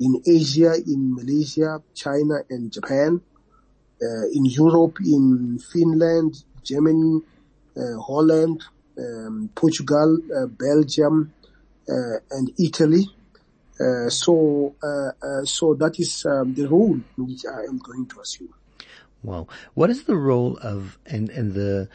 in 0.00 0.22
Asia, 0.26 0.74
in 0.74 1.14
Malaysia, 1.14 1.82
China 1.94 2.36
and 2.50 2.72
Japan, 2.72 3.20
uh, 4.02 4.26
in 4.32 4.44
Europe, 4.44 4.98
in 5.04 5.58
Finland, 5.72 6.44
Germany, 6.62 7.20
uh, 7.76 8.00
Holland, 8.00 8.62
um, 8.98 9.50
Portugal, 9.54 10.18
uh, 10.36 10.46
Belgium, 10.46 11.32
uh, 11.88 12.18
and 12.30 12.52
Italy. 12.58 13.06
So, 14.08 14.74
so 15.44 15.74
that 15.74 15.98
is 15.98 16.24
um, 16.26 16.54
the 16.54 16.66
role 16.68 16.96
which 17.18 17.44
I 17.44 17.64
am 17.64 17.78
going 17.78 18.06
to 18.06 18.20
assume. 18.20 18.54
Wow. 19.24 19.48
What 19.74 19.90
is 19.90 20.04
the 20.04 20.16
role 20.16 20.58
of 20.62 20.96
and 21.06 21.28
and 21.30 21.54
the 21.54 21.88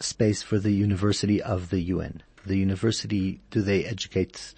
space 0.00 0.42
for 0.42 0.58
the 0.58 0.72
university 0.72 1.42
of 1.42 1.70
the 1.70 1.80
UN? 1.80 2.22
The 2.44 2.56
university 2.56 3.40
do 3.50 3.62
they 3.62 3.84
educate 3.84 4.54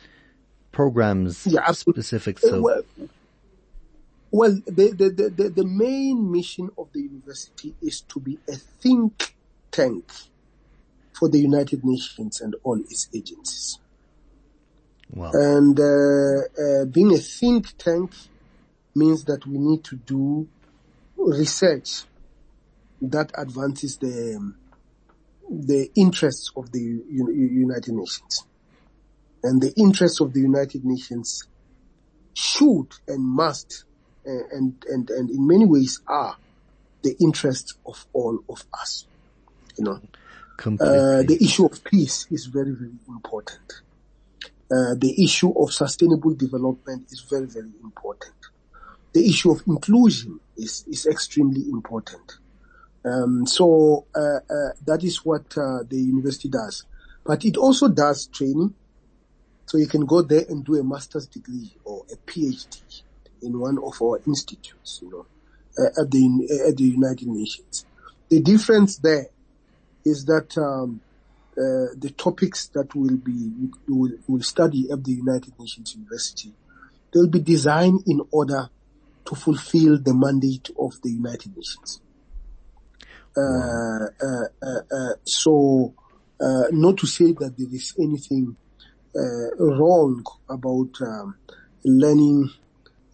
programs 0.72 1.46
Yeah, 1.46 1.62
absolutely. 1.66 2.02
specific 2.02 2.38
so 2.38 2.60
well, 2.60 2.82
well 4.30 4.52
the, 4.66 4.92
the, 4.92 5.32
the, 5.34 5.48
the, 5.48 5.64
main 5.64 6.30
mission 6.30 6.70
of 6.76 6.92
the 6.92 7.00
university 7.00 7.74
is 7.80 8.02
to 8.02 8.20
be 8.20 8.38
a 8.48 8.56
think 8.56 9.34
tank 9.70 10.04
for 11.18 11.28
the 11.28 11.38
United 11.38 11.84
Nations 11.84 12.40
and 12.40 12.54
all 12.62 12.78
its 12.78 13.08
agencies. 13.14 13.78
well 15.10 15.32
And 15.34 15.80
uh, 15.80 15.84
uh, 16.62 16.84
being 16.84 17.12
a 17.14 17.18
think 17.18 17.76
tank 17.78 18.12
means 18.94 19.24
that 19.24 19.46
we 19.46 19.58
need 19.58 19.82
to 19.84 19.96
do 19.96 20.48
research 21.16 22.04
that 23.00 23.32
advances 23.34 23.96
the 23.96 24.36
um, 24.36 24.56
the 25.50 25.90
interests 25.94 26.50
of 26.56 26.72
the 26.72 26.80
United 26.80 27.94
Nations. 27.94 28.44
And 29.42 29.60
the 29.60 29.72
interests 29.76 30.20
of 30.20 30.32
the 30.32 30.40
United 30.40 30.84
Nations 30.84 31.44
should 32.34 32.88
and 33.06 33.22
must 33.22 33.84
and, 34.28 34.84
and, 34.88 35.10
and 35.10 35.30
in 35.30 35.46
many 35.46 35.64
ways 35.64 36.00
are 36.06 36.36
the 37.02 37.16
interests 37.20 37.74
of 37.86 38.04
all 38.12 38.38
of 38.48 38.64
us. 38.74 39.06
You 39.76 39.84
know, 39.84 40.00
uh, 40.80 41.22
the 41.22 41.38
issue 41.40 41.66
of 41.66 41.82
peace 41.84 42.26
is 42.30 42.46
very, 42.46 42.72
very 42.72 42.92
important. 43.08 43.82
Uh, 44.70 44.94
the 44.96 45.14
issue 45.22 45.50
of 45.58 45.72
sustainable 45.72 46.34
development 46.34 47.06
is 47.10 47.20
very, 47.20 47.46
very 47.46 47.70
important. 47.82 48.34
The 49.14 49.26
issue 49.26 49.50
of 49.50 49.62
inclusion 49.66 50.40
is, 50.56 50.84
is 50.88 51.06
extremely 51.06 51.62
important. 51.70 52.38
Um, 53.04 53.46
so 53.46 54.06
uh, 54.14 54.40
uh, 54.50 54.72
that 54.86 55.02
is 55.02 55.24
what 55.24 55.56
uh, 55.56 55.82
the 55.88 55.96
university 55.96 56.48
does. 56.48 56.84
But 57.24 57.44
it 57.44 57.56
also 57.56 57.88
does 57.88 58.26
training. 58.26 58.74
So 59.66 59.78
you 59.78 59.86
can 59.86 60.06
go 60.06 60.22
there 60.22 60.44
and 60.48 60.64
do 60.64 60.76
a 60.76 60.84
master's 60.84 61.26
degree 61.26 61.74
or 61.84 62.04
a 62.12 62.16
PhD 62.16 63.02
in 63.42 63.58
one 63.58 63.78
of 63.78 64.00
our 64.02 64.20
institutes, 64.26 65.00
you 65.02 65.10
know, 65.10 65.26
uh, 65.78 66.02
at 66.02 66.10
the 66.10 66.64
at 66.66 66.76
the 66.76 66.84
United 66.84 67.28
Nations. 67.28 67.84
The 68.30 68.40
difference 68.40 68.96
there 68.96 69.26
is 70.04 70.24
that 70.24 70.56
um, 70.56 71.00
uh, 71.52 71.92
the 71.96 72.12
topics 72.16 72.68
that 72.68 72.94
will 72.94 73.16
be 73.16 73.70
will, 73.86 74.12
will 74.26 74.42
study 74.42 74.90
at 74.90 75.04
the 75.04 75.12
United 75.12 75.52
Nations 75.58 75.94
University 75.94 76.52
they'll 77.12 77.28
be 77.28 77.40
designed 77.40 78.02
in 78.06 78.20
order 78.30 78.68
to 79.24 79.34
fulfill 79.34 79.98
the 79.98 80.14
mandate 80.14 80.70
of 80.78 81.00
the 81.02 81.10
United 81.10 81.56
Nations. 81.56 82.00
Uh, 83.38 84.06
uh, 84.22 84.80
uh, 84.92 85.14
so, 85.24 85.94
not 86.72 86.96
to 86.98 87.06
say 87.06 87.32
that 87.32 87.54
there 87.56 87.72
is 87.72 87.94
anything 87.98 88.56
uh, 89.16 89.56
wrong 89.58 90.24
about 90.48 90.90
um, 91.00 91.36
learning 91.84 92.50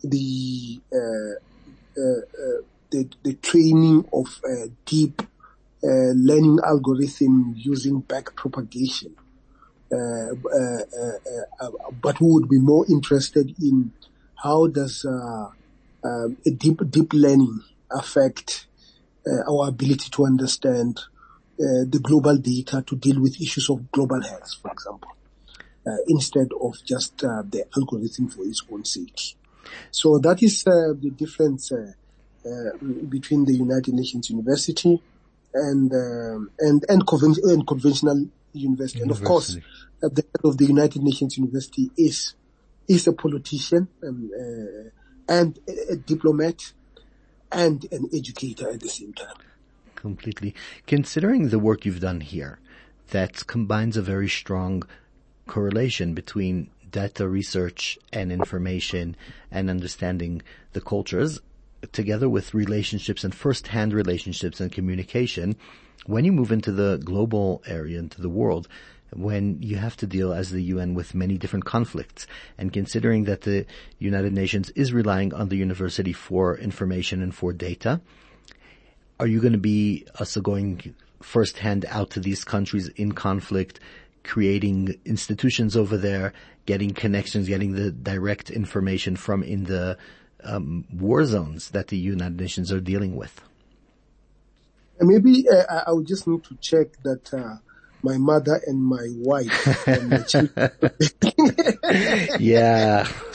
the, 0.02 0.80
uh, 0.92 1.34
uh, 2.00 2.02
uh, 2.02 2.60
the 2.90 3.08
the 3.22 3.34
training 3.34 4.04
of 4.12 4.40
deep 4.84 5.22
learning 5.82 6.58
algorithm 6.64 7.54
using 7.56 8.00
back 8.00 8.34
propagation. 8.36 9.14
Uh, 9.92 10.34
uh, 10.52 10.78
uh, 11.60 11.70
but 12.00 12.20
we 12.20 12.32
would 12.32 12.48
be 12.48 12.58
more 12.58 12.84
interested 12.90 13.54
in 13.60 13.92
how 14.42 14.66
does 14.66 15.04
uh, 15.04 15.46
um, 16.04 16.36
deep 16.56 16.80
deep 16.90 17.12
learning 17.12 17.60
affect 17.90 18.66
our 19.48 19.68
ability 19.68 20.10
to 20.10 20.24
understand 20.24 21.00
uh, 21.60 21.86
the 21.88 22.00
global 22.02 22.36
data 22.36 22.82
to 22.86 22.96
deal 22.96 23.20
with 23.20 23.40
issues 23.40 23.70
of 23.70 23.90
global 23.92 24.20
health, 24.20 24.50
for 24.60 24.72
example, 24.72 25.10
uh, 25.86 25.96
instead 26.08 26.48
of 26.60 26.74
just 26.84 27.22
uh, 27.24 27.42
the 27.48 27.64
algorithm 27.76 28.28
for 28.28 28.44
its 28.44 28.62
own 28.72 28.84
sake. 28.84 29.36
So 29.90 30.18
that 30.18 30.42
is 30.42 30.64
uh, 30.66 30.94
the 30.98 31.10
difference 31.10 31.72
uh, 31.72 31.92
uh, 32.44 32.76
between 33.08 33.44
the 33.44 33.54
United 33.54 33.94
Nations 33.94 34.30
University 34.30 35.00
and 35.54 35.92
um, 35.92 36.50
and 36.58 36.84
and, 36.88 37.06
conven- 37.06 37.42
and 37.44 37.66
conventional 37.66 38.26
university. 38.52 39.00
And 39.00 39.10
of 39.10 39.22
course, 39.22 39.56
at 40.02 40.14
the 40.14 40.22
head 40.22 40.44
of 40.44 40.58
the 40.58 40.66
United 40.66 41.02
Nations 41.02 41.38
University 41.38 41.90
is 41.96 42.34
is 42.88 43.06
a 43.06 43.12
politician 43.12 43.88
um, 44.06 44.30
uh, 44.38 45.32
and 45.32 45.58
a, 45.68 45.92
a 45.92 45.96
diplomat 45.96 46.60
and 47.54 47.86
an 47.92 48.08
educator 48.12 48.68
at 48.70 48.80
the 48.80 48.88
same 48.88 49.12
time. 49.12 49.36
Completely. 49.94 50.54
Considering 50.86 51.48
the 51.48 51.58
work 51.58 51.84
you've 51.84 52.00
done 52.00 52.20
here, 52.20 52.58
that 53.10 53.46
combines 53.46 53.96
a 53.96 54.02
very 54.02 54.28
strong 54.28 54.82
correlation 55.46 56.14
between 56.14 56.70
data 56.90 57.28
research 57.28 57.98
and 58.12 58.30
information 58.30 59.16
and 59.50 59.68
understanding 59.68 60.42
the 60.72 60.80
cultures, 60.80 61.40
together 61.92 62.28
with 62.28 62.54
relationships 62.54 63.24
and 63.24 63.34
first-hand 63.34 63.92
relationships 63.92 64.60
and 64.60 64.70
communication, 64.72 65.56
when 66.06 66.24
you 66.24 66.32
move 66.32 66.52
into 66.52 66.72
the 66.72 66.98
global 66.98 67.62
area, 67.66 67.98
into 67.98 68.20
the 68.20 68.28
world, 68.28 68.68
when 69.12 69.62
you 69.62 69.76
have 69.76 69.96
to 69.98 70.06
deal 70.06 70.32
as 70.32 70.50
the 70.50 70.62
UN 70.62 70.94
with 70.94 71.14
many 71.14 71.38
different 71.38 71.64
conflicts, 71.64 72.26
and 72.58 72.72
considering 72.72 73.24
that 73.24 73.42
the 73.42 73.66
United 73.98 74.32
Nations 74.32 74.70
is 74.70 74.92
relying 74.92 75.32
on 75.34 75.48
the 75.48 75.56
university 75.56 76.12
for 76.12 76.56
information 76.58 77.22
and 77.22 77.34
for 77.34 77.52
data, 77.52 78.00
are 79.20 79.26
you 79.26 79.40
going 79.40 79.52
to 79.52 79.58
be 79.58 80.06
also 80.18 80.40
going 80.40 80.94
firsthand 81.22 81.86
out 81.88 82.10
to 82.10 82.20
these 82.20 82.44
countries 82.44 82.88
in 82.88 83.12
conflict, 83.12 83.80
creating 84.24 84.98
institutions 85.04 85.76
over 85.76 85.96
there, 85.96 86.32
getting 86.66 86.92
connections, 86.92 87.48
getting 87.48 87.72
the 87.72 87.90
direct 87.90 88.50
information 88.50 89.16
from 89.16 89.42
in 89.42 89.64
the 89.64 89.96
um, 90.42 90.84
war 90.92 91.24
zones 91.24 91.70
that 91.70 91.88
the 91.88 91.96
United 91.96 92.38
Nations 92.38 92.72
are 92.72 92.80
dealing 92.80 93.16
with? 93.16 93.40
Maybe 95.00 95.48
uh, 95.48 95.82
I- 95.86 95.92
would 95.92 96.06
just 96.06 96.26
need 96.26 96.44
to 96.44 96.56
check 96.60 96.88
that 97.02 97.32
uh, 97.34 97.56
my 98.04 98.18
mother 98.18 98.60
and 98.66 98.82
my 98.84 99.06
wife 99.16 99.88
and 99.88 100.26
children 100.28 100.70
Yeah, 102.38 103.08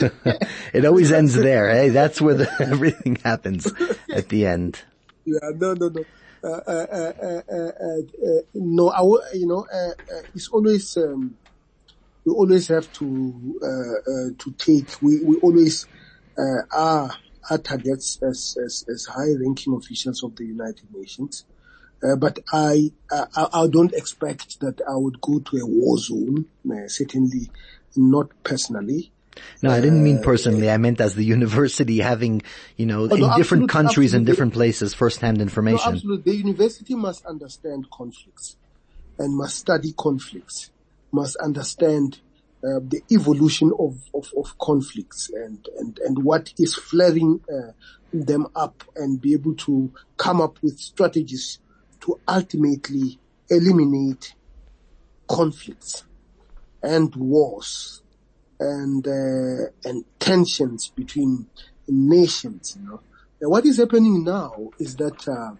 it 0.72 0.84
always 0.84 1.10
ends 1.12 1.34
there. 1.34 1.70
Hey, 1.74 1.88
that's 1.88 2.20
where 2.20 2.34
the, 2.34 2.48
everything 2.60 3.16
happens 3.16 3.66
at 4.14 4.28
the 4.28 4.46
end. 4.46 4.80
Yeah, 5.24 5.50
no, 5.56 5.74
no, 5.74 5.88
no. 5.88 6.04
Uh, 6.42 6.48
uh, 6.48 6.86
uh, 6.92 7.12
uh, 7.22 7.42
uh, 7.52 8.00
uh, 8.28 8.42
no, 8.54 8.88
I, 8.90 9.02
you 9.34 9.46
know, 9.46 9.66
uh, 9.72 9.90
uh, 9.90 10.22
it's 10.34 10.48
always, 10.50 10.96
um, 10.96 11.36
we 12.24 12.32
always 12.32 12.68
have 12.68 12.90
to, 12.92 13.58
uh, 13.62 14.10
uh, 14.10 14.28
to 14.38 14.52
take, 14.56 14.90
we, 15.02 15.20
we 15.22 15.36
always, 15.42 15.86
uh, 16.38 16.62
are, 16.72 17.10
are 17.50 17.58
targets 17.58 18.18
as, 18.22 18.56
as, 18.64 18.84
as 18.88 19.06
high 19.06 19.34
ranking 19.44 19.74
officials 19.74 20.22
of 20.22 20.36
the 20.36 20.44
United 20.46 20.88
Nations. 20.94 21.44
Uh, 22.02 22.16
but 22.16 22.38
I, 22.52 22.92
I, 23.10 23.46
I 23.52 23.66
don't 23.66 23.92
expect 23.92 24.60
that 24.60 24.80
I 24.88 24.96
would 24.96 25.20
go 25.20 25.38
to 25.40 25.56
a 25.58 25.66
war 25.66 25.98
zone, 25.98 26.46
uh, 26.70 26.88
certainly 26.88 27.50
not 27.96 28.30
personally. 28.42 29.12
No, 29.62 29.70
I 29.70 29.80
didn't 29.80 30.02
mean 30.02 30.22
personally. 30.22 30.70
I 30.70 30.76
meant 30.76 31.00
as 31.00 31.14
the 31.14 31.24
university 31.24 31.98
having, 31.98 32.42
you 32.76 32.86
know, 32.86 33.04
in 33.04 33.12
Uh, 33.12 33.28
no, 33.28 33.36
different 33.36 33.68
countries 33.68 34.14
and 34.14 34.26
different 34.26 34.52
places, 34.52 34.94
first-hand 34.94 35.38
No, 35.38 35.42
information. 35.42 35.92
absolutely. 35.92 36.32
The 36.32 36.38
university 36.38 36.94
must 36.94 37.24
understand 37.26 37.86
conflicts 37.90 38.56
and 39.18 39.36
must 39.36 39.56
study 39.56 39.94
conflicts, 39.96 40.70
must 41.12 41.36
understand 41.36 42.20
uh, 42.64 42.80
the 42.82 43.02
evolution 43.10 43.72
of, 43.78 43.96
of, 44.14 44.32
of 44.36 44.58
conflicts 44.58 45.30
and, 45.30 45.66
and, 45.78 45.98
and 46.04 46.24
what 46.24 46.52
is 46.58 46.74
flaring 46.74 47.40
uh, 47.52 47.72
them 48.12 48.46
up 48.56 48.82
and 48.96 49.20
be 49.20 49.32
able 49.32 49.54
to 49.54 49.92
come 50.16 50.40
up 50.40 50.58
with 50.62 50.78
strategies 50.78 51.58
to 52.10 52.20
ultimately 52.32 53.20
eliminate 53.48 54.34
conflicts 55.28 56.04
and 56.82 57.14
wars 57.16 58.02
and 58.58 59.06
uh, 59.06 59.66
and 59.84 60.04
tensions 60.18 60.92
between 60.96 61.48
nations. 61.88 62.74
You 62.76 62.84
know, 62.86 63.02
And 63.40 63.50
what 63.50 63.66
is 63.66 63.78
happening 63.78 64.24
now 64.24 64.70
is 64.78 64.96
that 64.96 65.26
uh, 65.28 65.54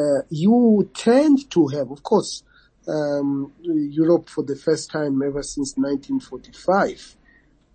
uh, 0.00 0.22
you 0.30 0.90
tend 0.94 1.50
to 1.52 1.68
have, 1.68 1.90
of 1.90 2.02
course, 2.02 2.42
um, 2.88 3.54
Europe 3.62 4.28
for 4.28 4.44
the 4.44 4.56
first 4.56 4.90
time 4.90 5.22
ever 5.22 5.42
since 5.42 5.74
1945 5.76 7.16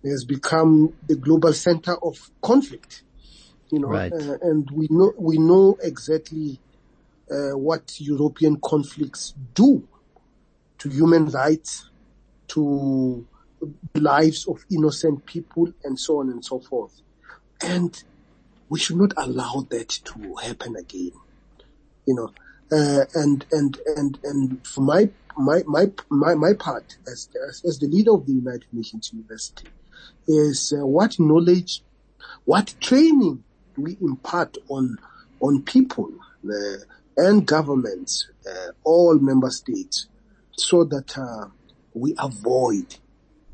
has 0.04 0.24
become 0.24 0.94
the 1.06 1.16
global 1.16 1.52
center 1.52 1.96
of 2.02 2.16
conflict. 2.42 3.04
You 3.70 3.80
know, 3.80 3.88
Right. 3.90 4.12
uh, 4.12 4.38
and 4.42 4.68
we 4.72 4.88
know 4.90 5.12
we 5.18 5.38
know 5.38 5.76
exactly 5.82 6.60
uh, 7.30 7.56
what 7.56 8.00
European 8.00 8.58
conflicts 8.60 9.34
do 9.54 9.86
to 10.78 10.88
human 10.88 11.26
rights, 11.26 11.90
to 12.48 13.26
the 13.92 14.00
lives 14.00 14.46
of 14.46 14.64
innocent 14.70 15.24
people, 15.26 15.72
and 15.84 15.98
so 15.98 16.20
on 16.20 16.30
and 16.30 16.44
so 16.44 16.60
forth. 16.60 17.00
And 17.62 18.02
we 18.68 18.78
should 18.78 18.96
not 18.96 19.12
allow 19.16 19.66
that 19.70 19.88
to 19.88 20.34
happen 20.42 20.76
again. 20.76 21.12
You 22.06 22.14
know, 22.14 22.32
uh, 22.70 23.04
and 23.14 23.46
and 23.52 23.78
and 23.96 24.18
and 24.24 24.66
for 24.66 24.82
my 24.82 25.08
my 25.36 25.62
my 25.66 25.90
my, 26.10 26.34
my 26.34 26.52
part 26.54 26.96
as, 27.06 27.28
as 27.48 27.62
as 27.64 27.78
the 27.78 27.86
leader 27.86 28.12
of 28.12 28.26
the 28.26 28.32
United 28.32 28.66
Nations 28.72 29.10
University 29.12 29.68
is 30.26 30.72
uh, 30.76 30.86
what 30.86 31.18
knowledge, 31.18 31.82
what 32.44 32.74
training 32.80 33.42
do 33.74 33.82
we 33.82 33.96
impart 34.00 34.56
on 34.68 34.98
on 35.40 35.62
people 35.62 36.10
uh, 36.48 36.76
and 37.16 37.46
governments, 37.46 38.28
uh, 38.48 38.72
all 38.82 39.18
member 39.18 39.50
states, 39.50 40.06
so 40.52 40.84
that 40.84 41.16
uh, 41.18 41.48
we 41.94 42.14
avoid 42.18 42.96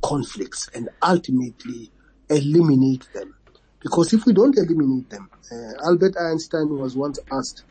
conflicts 0.03 0.69
and 0.75 0.89
ultimately 1.03 1.91
eliminate 2.29 3.09
them. 3.13 3.35
Because 3.81 4.13
if 4.13 4.27
we 4.27 4.33
don't 4.33 4.57
eliminate 4.57 5.11
them, 5.11 5.31
uh, 5.51 5.87
Albert 5.87 6.17
Einstein 6.19 6.69
was 6.79 6.97
once 6.97 7.19
asked, 7.33 7.65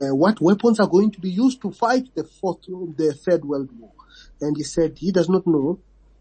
uh, 0.00 0.14
what 0.14 0.40
weapons 0.40 0.78
are 0.78 0.86
going 0.86 1.10
to 1.10 1.20
be 1.20 1.30
used 1.30 1.60
to 1.62 1.72
fight 1.72 2.08
the 2.14 2.24
fourth, 2.24 2.62
the 2.96 3.12
third 3.12 3.44
world 3.44 3.68
war? 3.78 3.92
And 4.40 4.56
he 4.56 4.62
said 4.62 4.98
he 4.98 5.10
does 5.10 5.28
not 5.28 5.46
know 5.46 5.80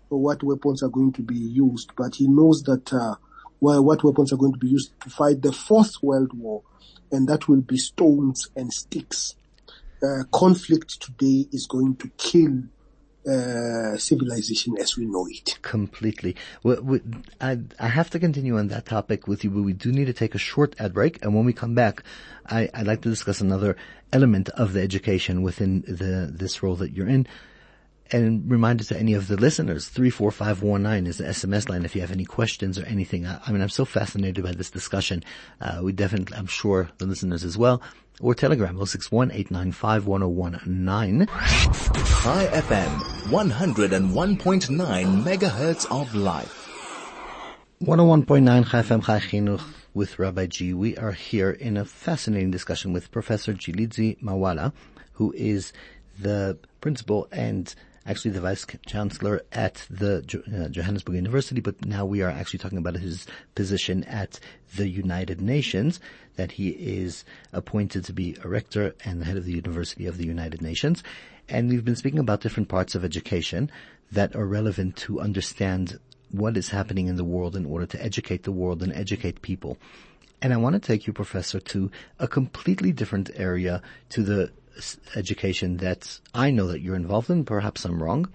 what 0.10 0.44
weapons 0.44 0.82
are 0.82 0.90
going 0.90 1.14
to 1.14 1.22
be 1.22 1.38
used, 1.38 1.92
but 1.96 2.16
he 2.16 2.28
knows 2.28 2.64
that, 2.64 2.92
uh, 2.92 3.16
what 3.60 4.04
weapons 4.04 4.32
are 4.32 4.38
going 4.38 4.54
to 4.54 4.60
be 4.60 4.70
used 4.70 4.92
to 5.02 5.10
fight 5.10 5.42
the 5.42 5.52
fourth 5.52 6.02
world 6.02 6.34
war, 6.34 6.64
and 7.12 7.28
that 7.28 7.48
will 7.48 7.62
be 7.62 7.78
stones 7.78 8.50
and 8.56 8.72
sticks. 8.72 9.36
Uh, 10.02 10.24
conflict 10.32 11.02
today 11.02 11.48
is 11.52 11.68
going 11.68 11.96
to 11.98 12.10
kill 12.18 12.64
uh, 13.28 13.98
civilization 13.98 14.78
as 14.80 14.96
we 14.96 15.06
know 15.06 15.28
it. 15.30 15.60
Completely. 15.62 16.36
We, 16.64 17.02
I, 17.42 17.60
I 17.78 17.88
have 17.88 18.10
to 18.12 18.20
continue 18.20 18.58
on 18.58 18.70
that 18.70 18.86
topic 18.86 19.28
with 19.28 19.44
you, 19.44 19.50
but 19.50 19.64
we 19.64 19.74
do 19.74 19.92
need 19.92 20.06
to 20.06 20.14
take 20.14 20.36
a 20.36 20.40
short 20.40 20.74
ad 20.80 20.94
break. 20.94 21.24
And 21.24 21.36
when 21.36 21.46
we 21.46 21.54
come 21.54 21.76
back, 21.76 22.04
I, 22.46 22.70
I'd 22.74 22.88
like 22.88 23.02
to 23.02 23.10
discuss 23.10 23.42
another 23.42 23.76
element 24.14 24.50
of 24.50 24.74
the 24.74 24.82
education 24.82 25.42
within 25.42 25.82
the 25.82 26.30
this 26.32 26.64
role 26.64 26.76
that 26.78 26.92
you're 26.92 27.10
in. 27.10 27.28
And 28.12 28.50
reminder 28.50 28.84
to 28.86 28.98
any 28.98 29.14
of 29.14 29.28
the 29.28 29.38
listeners, 29.38 29.88
34519 29.88 31.08
is 31.08 31.18
the 31.20 31.26
SMS 31.26 31.70
line 31.70 31.86
if 31.86 31.96
you 31.96 32.02
have 32.02 32.12
any 32.12 32.26
questions 32.26 32.80
or 32.80 32.86
anything. 32.86 33.28
I, 33.28 33.40
I 33.46 33.52
mean, 33.52 33.62
I'm 33.62 33.70
so 33.70 33.86
fascinated 33.86 34.44
by 34.44 34.52
this 34.52 34.72
discussion. 34.72 35.24
Uh, 35.62 35.82
we 35.84 35.92
definitely, 35.92 36.36
I'm 36.36 36.48
sure 36.48 36.90
the 36.98 37.06
listeners 37.06 37.44
as 37.44 37.56
well. 37.56 37.84
Or 38.20 38.34
Telegram, 38.34 38.84
061 38.84 39.32
895 39.32 40.08
1019. 40.08 41.28
Chai 41.28 42.48
FM, 42.48 43.00
101.9 43.30 45.24
megahertz 45.24 45.86
of 45.92 46.16
life. 46.16 46.68
101.9 47.82 48.70
Chai 48.70 48.82
FM 48.82 49.06
Chai 49.06 49.20
Chinuch 49.20 49.62
with 49.94 50.20
Rabbi 50.20 50.48
G. 50.48 50.74
We 50.74 50.98
are 50.98 51.12
here 51.12 51.52
in 51.52 51.78
a 51.78 51.86
fascinating 51.86 52.52
discussion 52.52 52.92
with 52.92 53.12
Professor 53.12 53.54
Tshilidzi 53.54 54.20
Marwala, 54.22 54.74
who 55.14 55.32
is 55.34 55.72
the 56.20 56.58
principal 56.82 57.28
and 57.32 57.74
actually 58.10 58.32
the 58.32 58.42
vice 58.42 58.66
chancellor 58.88 59.42
at 59.52 59.86
the 59.90 60.18
uh, 60.52 60.68
Johannesburg 60.70 61.16
University, 61.16 61.62
but 61.62 61.86
now 61.86 62.06
we 62.06 62.24
are 62.24 62.30
actually 62.30 62.58
talking 62.58 62.80
about 62.80 62.96
his 62.96 63.28
position 63.54 64.04
at 64.06 64.40
the 64.76 64.90
United 64.90 65.40
Nations, 65.40 66.00
that 66.36 66.52
he 66.54 66.70
is 66.70 67.24
appointed 67.54 68.04
to 68.06 68.14
be 68.14 68.36
a 68.44 68.48
rector 68.48 68.96
and 69.06 69.22
the 69.22 69.26
head 69.26 69.38
of 69.38 69.46
the 69.46 69.54
University 69.54 70.08
of 70.08 70.18
the 70.18 70.26
United 70.26 70.60
Nations. 70.60 71.04
And 71.48 71.70
we've 71.70 71.86
been 71.86 71.96
speaking 71.96 72.20
about 72.20 72.42
different 72.42 72.68
parts 72.68 72.96
of 72.96 73.06
education 73.06 73.70
that 74.12 74.36
are 74.36 74.46
relevant 74.46 74.96
to 74.98 75.20
understand 75.20 76.00
what 76.32 76.58
is 76.58 76.70
happening 76.70 77.08
in 77.08 77.16
the 77.16 77.24
world 77.24 77.56
in 77.56 77.66
order 77.66 77.86
to 77.86 78.04
educate 78.04 78.44
the 78.44 78.52
world 78.52 78.82
and 78.82 78.92
educate 78.94 79.44
people. 79.44 79.78
And 80.42 80.52
I 80.52 80.58
want 80.58 80.74
to 80.74 80.80
take 80.80 81.06
you, 81.06 81.14
Professor, 81.14 81.60
to 81.60 81.92
a 82.18 82.28
completely 82.28 82.92
different 82.92 83.30
area, 83.36 83.84
to 84.10 84.24
the 84.24 84.52
education 85.16 85.78
that 85.78 86.20
I 86.34 86.52
know 86.52 86.68
that 86.68 86.82
you're 86.82 86.96
involved 86.96 87.30
in. 87.30 87.46
Perhaps 87.46 87.86
I'm 87.86 88.02
wrong. 88.02 88.32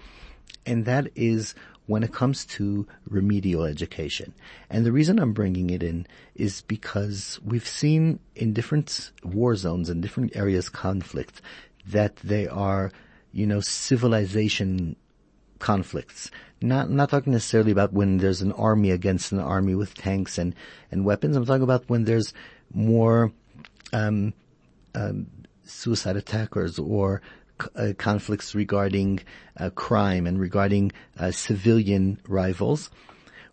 And 0.67 0.85
that 0.87 1.09
is 1.15 1.55
when 1.87 2.03
it 2.03 2.13
comes 2.13 2.47
to 2.47 2.87
remedial 3.09 3.65
education. 3.65 4.33
And 4.71 4.87
the 4.87 4.93
reason 4.93 5.19
I'm 5.19 5.33
bringing 5.33 5.71
it 5.71 5.83
in 5.83 6.07
is 6.35 6.63
because 6.63 7.39
we've 7.45 7.69
seen 7.69 8.21
in 8.35 8.53
different 8.53 9.11
war 9.23 9.55
zones 9.57 9.91
and 9.91 10.01
different 10.01 10.35
areas 10.35 10.69
conflict 10.69 11.43
that 11.87 12.17
they 12.17 12.49
are, 12.49 12.91
you 13.33 13.47
know, 13.47 13.61
civilization 13.61 14.97
conflicts. 15.59 16.31
Not 16.63 16.91
not 16.91 17.11
talking 17.11 17.35
necessarily 17.35 17.73
about 17.73 17.93
when 17.93 18.17
there's 18.19 18.41
an 18.41 18.53
army 18.53 18.91
against 18.91 19.33
an 19.33 19.41
army 19.41 19.75
with 19.75 19.95
tanks 19.95 20.39
and 20.39 20.55
and 20.91 21.05
weapons. 21.05 21.37
I'm 21.37 21.45
talking 21.45 21.63
about 21.63 21.89
when 21.89 22.05
there's 22.05 22.33
more 22.73 23.33
um, 23.93 24.33
um, 24.95 25.27
suicide 25.65 26.17
attackers 26.17 26.79
or 26.79 27.23
uh, 27.77 27.93
conflicts 27.99 28.55
regarding 28.55 29.21
uh, 29.59 29.71
crime 29.71 30.27
and 30.27 30.41
regarding 30.41 30.93
uh, 31.19 31.31
civilian 31.31 32.21
rivals. 32.29 32.91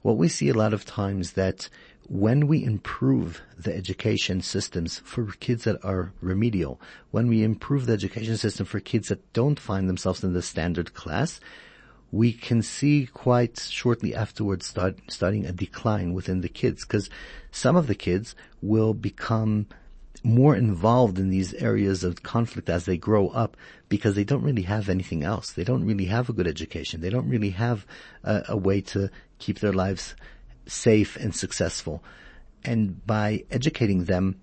What 0.01 0.17
we 0.17 0.27
see 0.27 0.49
a 0.49 0.55
lot 0.55 0.73
of 0.73 0.85
times 0.85 1.33
that 1.33 1.69
when 2.09 2.47
we 2.47 2.63
improve 2.63 3.41
the 3.57 3.73
education 3.75 4.41
systems 4.41 4.99
for 4.99 5.27
kids 5.39 5.63
that 5.63 5.83
are 5.85 6.11
remedial, 6.19 6.81
when 7.11 7.27
we 7.27 7.43
improve 7.43 7.85
the 7.85 7.93
education 7.93 8.35
system 8.37 8.65
for 8.65 8.79
kids 8.79 9.07
that 9.09 9.31
don't 9.33 9.59
find 9.59 9.87
themselves 9.87 10.23
in 10.23 10.33
the 10.33 10.41
standard 10.41 10.93
class, 10.93 11.39
we 12.11 12.33
can 12.33 12.61
see 12.61 13.07
quite 13.13 13.57
shortly 13.59 14.13
afterwards 14.13 14.65
start, 14.65 14.99
starting 15.07 15.45
a 15.45 15.53
decline 15.53 16.13
within 16.13 16.41
the 16.41 16.49
kids 16.49 16.83
because 16.83 17.09
some 17.51 17.77
of 17.77 17.87
the 17.87 17.95
kids 17.95 18.35
will 18.61 18.93
become 18.93 19.67
more 20.23 20.55
involved 20.55 21.17
in 21.17 21.29
these 21.29 21.53
areas 21.55 22.03
of 22.03 22.23
conflict 22.23 22.69
as 22.69 22.85
they 22.85 22.97
grow 22.97 23.29
up 23.29 23.57
because 23.89 24.15
they 24.15 24.23
don't 24.23 24.43
really 24.43 24.61
have 24.63 24.87
anything 24.87 25.23
else. 25.23 25.51
They 25.51 25.63
don't 25.63 25.85
really 25.85 26.05
have 26.05 26.29
a 26.29 26.33
good 26.33 26.47
education. 26.47 27.01
They 27.01 27.09
don't 27.09 27.29
really 27.29 27.49
have 27.51 27.85
a, 28.23 28.43
a 28.49 28.57
way 28.57 28.81
to 28.81 29.09
keep 29.39 29.59
their 29.59 29.73
lives 29.73 30.15
safe 30.67 31.15
and 31.15 31.35
successful. 31.35 32.03
And 32.63 33.05
by 33.05 33.45
educating 33.49 34.05
them 34.05 34.39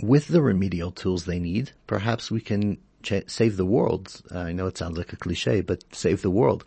with 0.00 0.28
the 0.28 0.42
remedial 0.42 0.92
tools 0.92 1.24
they 1.24 1.40
need, 1.40 1.72
perhaps 1.86 2.30
we 2.30 2.40
can 2.40 2.78
ch- 3.02 3.24
save 3.26 3.56
the 3.56 3.66
world. 3.66 4.22
Uh, 4.32 4.38
I 4.38 4.52
know 4.52 4.66
it 4.66 4.78
sounds 4.78 4.96
like 4.96 5.12
a 5.12 5.16
cliche, 5.16 5.60
but 5.60 5.84
save 5.92 6.22
the 6.22 6.30
world. 6.30 6.64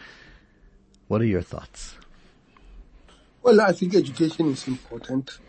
What 1.08 1.22
are 1.22 1.26
your 1.26 1.42
thoughts? 1.42 1.96
Well, 3.42 3.62
I 3.62 3.72
think 3.72 3.96
education 3.96 4.52
is 4.52 4.68
important. 4.68 5.40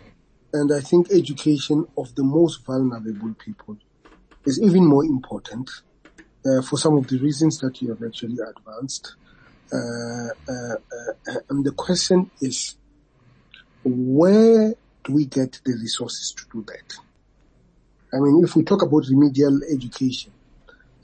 And 0.53 0.73
I 0.73 0.81
think 0.81 1.11
education 1.11 1.87
of 1.97 2.15
the 2.15 2.25
most 2.25 2.65
vulnerable 2.65 3.35
people 3.39 3.77
is 4.47 4.61
even 4.63 4.87
more 4.87 5.05
important 5.05 5.71
uh, 6.47 6.63
for 6.63 6.79
some 6.79 6.97
of 6.97 7.07
the 7.07 7.19
reasons 7.19 7.59
that 7.59 7.81
you 7.83 7.91
have 7.91 8.03
actually 8.03 8.39
advanced. 8.39 9.17
Uh, 9.71 10.29
uh, 10.49 10.77
uh 11.29 11.41
and 11.51 11.65
the 11.65 11.73
question 11.73 12.31
is, 12.41 12.77
where 13.85 14.75
do 15.05 15.13
we 15.13 15.27
get 15.27 15.61
the 15.65 15.73
resources 15.73 16.33
to 16.37 16.45
do 16.53 16.65
that? 16.67 16.95
I 18.13 18.21
mean, 18.21 18.43
if 18.43 18.57
we 18.57 18.65
talk 18.65 18.83
about 18.83 19.05
remedial 19.09 19.61
education, 19.71 20.33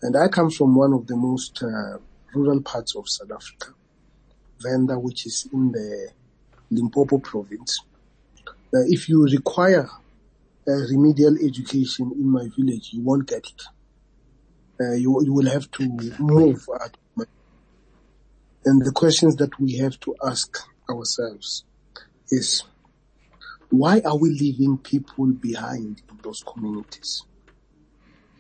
and 0.03 0.17
I 0.17 0.29
come 0.29 0.51
from 0.51 0.75
one 0.75 0.93
of 0.93 1.07
the 1.07 1.17
most 1.17 1.63
uh, 1.63 1.99
rural 2.35 2.63
parts 2.63 2.95
of 2.97 3.09
South 3.09 3.31
Africa, 3.31 3.75
Venda, 4.61 4.99
which 4.99 5.27
is 5.27 5.47
in 5.53 5.73
the 5.73 6.11
Limpopo 6.71 7.19
province. 7.19 7.79
Uh, 8.75 8.83
if 8.87 9.09
you 9.09 9.25
require 9.25 9.89
remedial 10.67 11.37
education 11.45 12.11
in 12.15 12.29
my 12.29 12.49
village, 12.57 12.91
you 12.93 13.03
won't 13.03 13.29
get 13.29 13.45
it. 13.47 13.63
Uh, 14.81 14.95
you, 14.95 15.23
you 15.25 15.33
will 15.33 15.49
have 15.49 15.71
to 15.71 15.87
move. 16.19 16.67
And 18.65 18.85
the 18.85 18.93
questions 18.93 19.37
that 19.37 19.61
we 19.61 19.77
have 19.77 20.01
to 20.01 20.17
ask 20.27 20.59
ourselves 20.91 21.65
is, 22.31 22.65
why 23.71 24.01
are 24.05 24.17
we 24.17 24.31
leaving 24.31 24.79
people 24.79 25.27
behind 25.27 26.03
in 26.11 26.19
those 26.23 26.43
communities? 26.43 27.23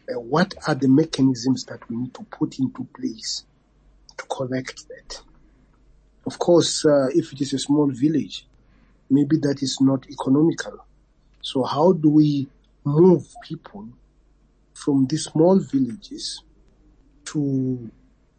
uh, 0.08 0.20
what 0.20 0.54
are 0.66 0.74
the 0.74 0.88
mechanisms 0.88 1.64
that 1.64 1.88
we 1.88 1.96
need 1.96 2.14
to 2.14 2.24
put 2.24 2.58
into 2.58 2.86
place 2.96 3.44
to 4.16 4.24
correct 4.26 4.86
that? 4.88 5.22
Of 6.26 6.38
course, 6.38 6.84
uh, 6.84 7.08
if 7.14 7.32
it 7.32 7.40
is 7.40 7.52
a 7.52 7.58
small 7.58 7.90
village, 7.90 8.46
maybe 9.10 9.36
that 9.38 9.62
is 9.62 9.78
not 9.80 10.08
economical. 10.10 10.84
So 11.42 11.62
how 11.62 11.92
do 11.92 12.08
we 12.08 12.48
move 12.84 13.26
people 13.42 13.88
from 14.72 15.06
these 15.06 15.24
small 15.24 15.58
villages 15.58 16.42
to 17.26 17.90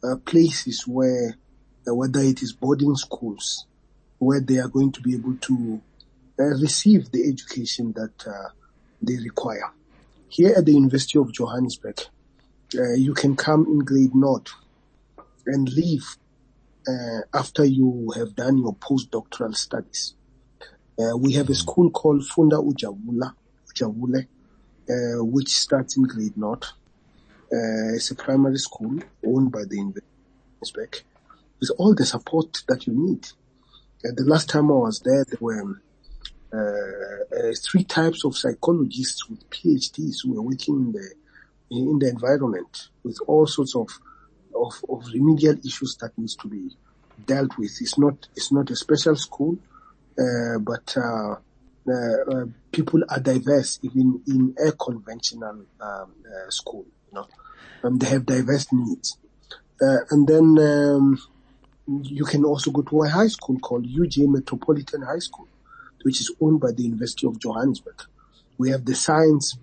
uh, 0.04 0.16
places 0.26 0.88
where, 0.88 1.36
uh, 1.88 1.96
whether 1.96 2.20
it 2.20 2.42
is 2.42 2.54
boarding 2.54 2.96
schools, 2.96 3.66
where 4.20 4.42
they 4.42 4.58
are 4.58 4.68
going 4.68 4.92
to 4.92 5.02
be 5.02 5.16
able 5.16 5.36
to 5.38 5.82
uh, 6.40 6.44
receive 6.44 7.12
the 7.12 7.28
education 7.28 7.94
that 7.94 8.28
uh, 8.28 8.50
they 9.02 9.18
require? 9.18 9.72
Here 10.28 10.54
at 10.58 10.66
the 10.66 10.74
University 10.74 11.18
of 11.20 11.32
Johannesburg, 11.32 12.02
uh, 12.78 12.94
you 12.94 13.14
can 13.14 13.36
come 13.36 13.66
in 13.66 13.80
grade 13.80 14.16
naught 14.16 14.50
and 15.46 15.70
leave 15.70 16.18
uh, 16.88 17.22
after 17.34 17.64
you 17.64 18.12
have 18.16 18.36
done 18.36 18.58
your 18.58 18.76
postdoctoral 18.76 19.56
studies. 19.56 20.14
Uh, 20.98 21.18
we 21.18 21.34
have 21.34 21.50
a 21.50 21.56
school 21.56 21.90
called 21.90 22.26
Funda 22.26 22.56
Ujabula, 22.56 23.34
Ujabule, 23.68 24.26
uh, 24.90 25.24
which 25.24 25.50
starts 25.50 25.98
in 25.98 26.04
grade 26.04 26.38
naught. 26.38 26.72
Uh, 27.52 27.94
it's 27.96 28.12
a 28.12 28.16
primary 28.16 28.58
school 28.58 29.00
owned 29.26 29.52
by 29.52 29.64
the 29.66 29.80
of 30.62 31.04
with 31.60 31.72
all 31.78 31.94
the 31.94 32.06
support 32.06 32.64
that 32.68 32.88
you 32.88 32.94
need. 32.94 33.26
Uh, 34.06 34.12
the 34.16 34.24
last 34.24 34.50
time 34.50 34.72
I 34.72 34.76
was 34.76 35.00
there, 35.02 35.26
there 35.26 35.38
were 35.40 35.82
uh, 36.54 36.58
uh, 36.58 37.52
three 37.64 37.84
types 37.84 38.24
of 38.24 38.38
psychologists 38.38 39.30
with 39.30 39.50
PhDs 39.50 40.18
who 40.24 40.34
were 40.34 40.42
working 40.42 40.76
in 40.76 40.92
the 40.94 41.14
in 41.72 42.00
the 42.00 42.08
environment 42.10 42.90
with 43.04 43.18
all 43.28 43.48
sorts 43.48 43.76
of 43.76 43.90
of, 44.56 44.74
of 44.88 45.06
remedial 45.14 45.58
issues 45.66 45.98
that 46.00 46.18
needs 46.18 46.36
to 46.38 46.48
be 46.48 46.70
dealt 47.26 47.58
with. 47.58 47.82
It's 47.82 47.98
not 47.98 48.28
it's 48.36 48.52
not 48.52 48.70
a 48.70 48.76
special 48.76 49.16
school, 49.16 49.58
but 50.18 50.96
uh, 50.98 51.36
uh, 51.92 52.46
people 52.72 53.04
are 53.10 53.20
diverse 53.20 53.80
even 53.84 54.22
in 54.28 54.56
a 54.66 54.72
conventional 54.72 55.66
um, 55.82 56.14
school. 56.50 56.86
You 57.08 57.16
know, 57.16 57.28
um, 57.84 57.98
they 57.98 58.08
have 58.08 58.26
diverse 58.26 58.68
needs, 58.72 59.18
and 59.80 60.28
then 60.28 60.58
um, 60.60 61.20
you 62.04 62.26
can 62.26 62.44
also 62.44 62.72
go 62.72 62.82
to 62.82 63.04
a 63.04 63.10
high 63.10 63.28
school 63.28 63.60
called 63.60 63.86
UJ 63.86 64.28
Metropolitan 64.28 65.02
High 65.04 65.20
School 65.20 65.48
which 66.06 66.22
is 66.22 66.32
owned 66.40 66.60
by 66.60 66.72
the 66.72 66.84
University 66.84 67.26
of 67.26 67.40
Johannesburg. 67.40 68.00
We 68.60 68.70
have 68.70 68.86
the 68.86 68.94
Science 68.94 69.58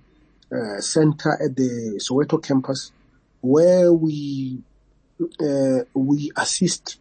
uh, 0.51 0.81
Center 0.81 1.35
at 1.41 1.55
the 1.55 2.01
Soweto 2.03 2.43
campus, 2.43 2.91
where 3.41 3.93
we 3.93 4.59
uh, 5.41 5.85
we 5.95 6.33
assist 6.37 6.99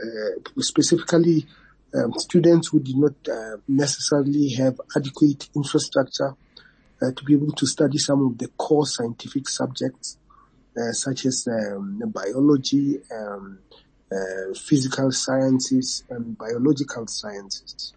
uh, 0.00 0.60
specifically 0.60 1.44
um, 1.94 2.12
students 2.18 2.68
who 2.68 2.80
did 2.80 2.96
not 2.96 3.14
uh, 3.28 3.56
necessarily 3.68 4.50
have 4.50 4.80
adequate 4.96 5.48
infrastructure 5.54 6.34
uh, 7.02 7.10
to 7.16 7.24
be 7.24 7.34
able 7.34 7.52
to 7.52 7.66
study 7.66 7.98
some 7.98 8.26
of 8.26 8.38
the 8.38 8.48
core 8.56 8.86
scientific 8.86 9.48
subjects, 9.48 10.18
uh, 10.76 10.92
such 10.92 11.26
as 11.26 11.46
um, 11.48 12.02
biology, 12.06 13.00
um, 13.14 13.58
physical 14.68 15.10
sciences, 15.10 16.04
and 16.10 16.38
biological 16.38 17.06
sciences. 17.06 17.92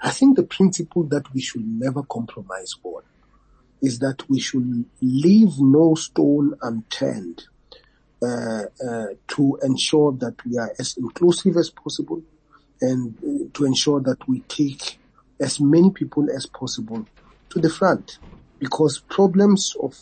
I 0.00 0.10
think 0.10 0.36
the 0.36 0.42
principle 0.42 1.04
that 1.04 1.32
we 1.32 1.40
should 1.40 1.64
never 1.64 2.02
compromise 2.02 2.74
on 2.82 3.02
is 3.80 4.00
that 4.00 4.28
we 4.28 4.40
should 4.40 4.84
leave 5.00 5.60
no 5.60 5.94
stone 5.94 6.54
unturned 6.62 7.44
uh, 8.22 8.64
uh, 8.84 9.06
to 9.28 9.58
ensure 9.62 10.12
that 10.12 10.34
we 10.46 10.56
are 10.58 10.72
as 10.78 10.96
inclusive 10.96 11.56
as 11.56 11.70
possible 11.70 12.22
and 12.82 13.50
to 13.54 13.64
ensure 13.64 14.00
that 14.00 14.28
we 14.28 14.40
take 14.40 14.98
as 15.40 15.60
many 15.60 15.90
people 15.90 16.28
as 16.30 16.46
possible 16.46 17.06
to 17.48 17.58
the 17.58 17.70
front 17.70 18.18
because 18.58 19.02
problems 19.08 19.74
of, 19.80 19.96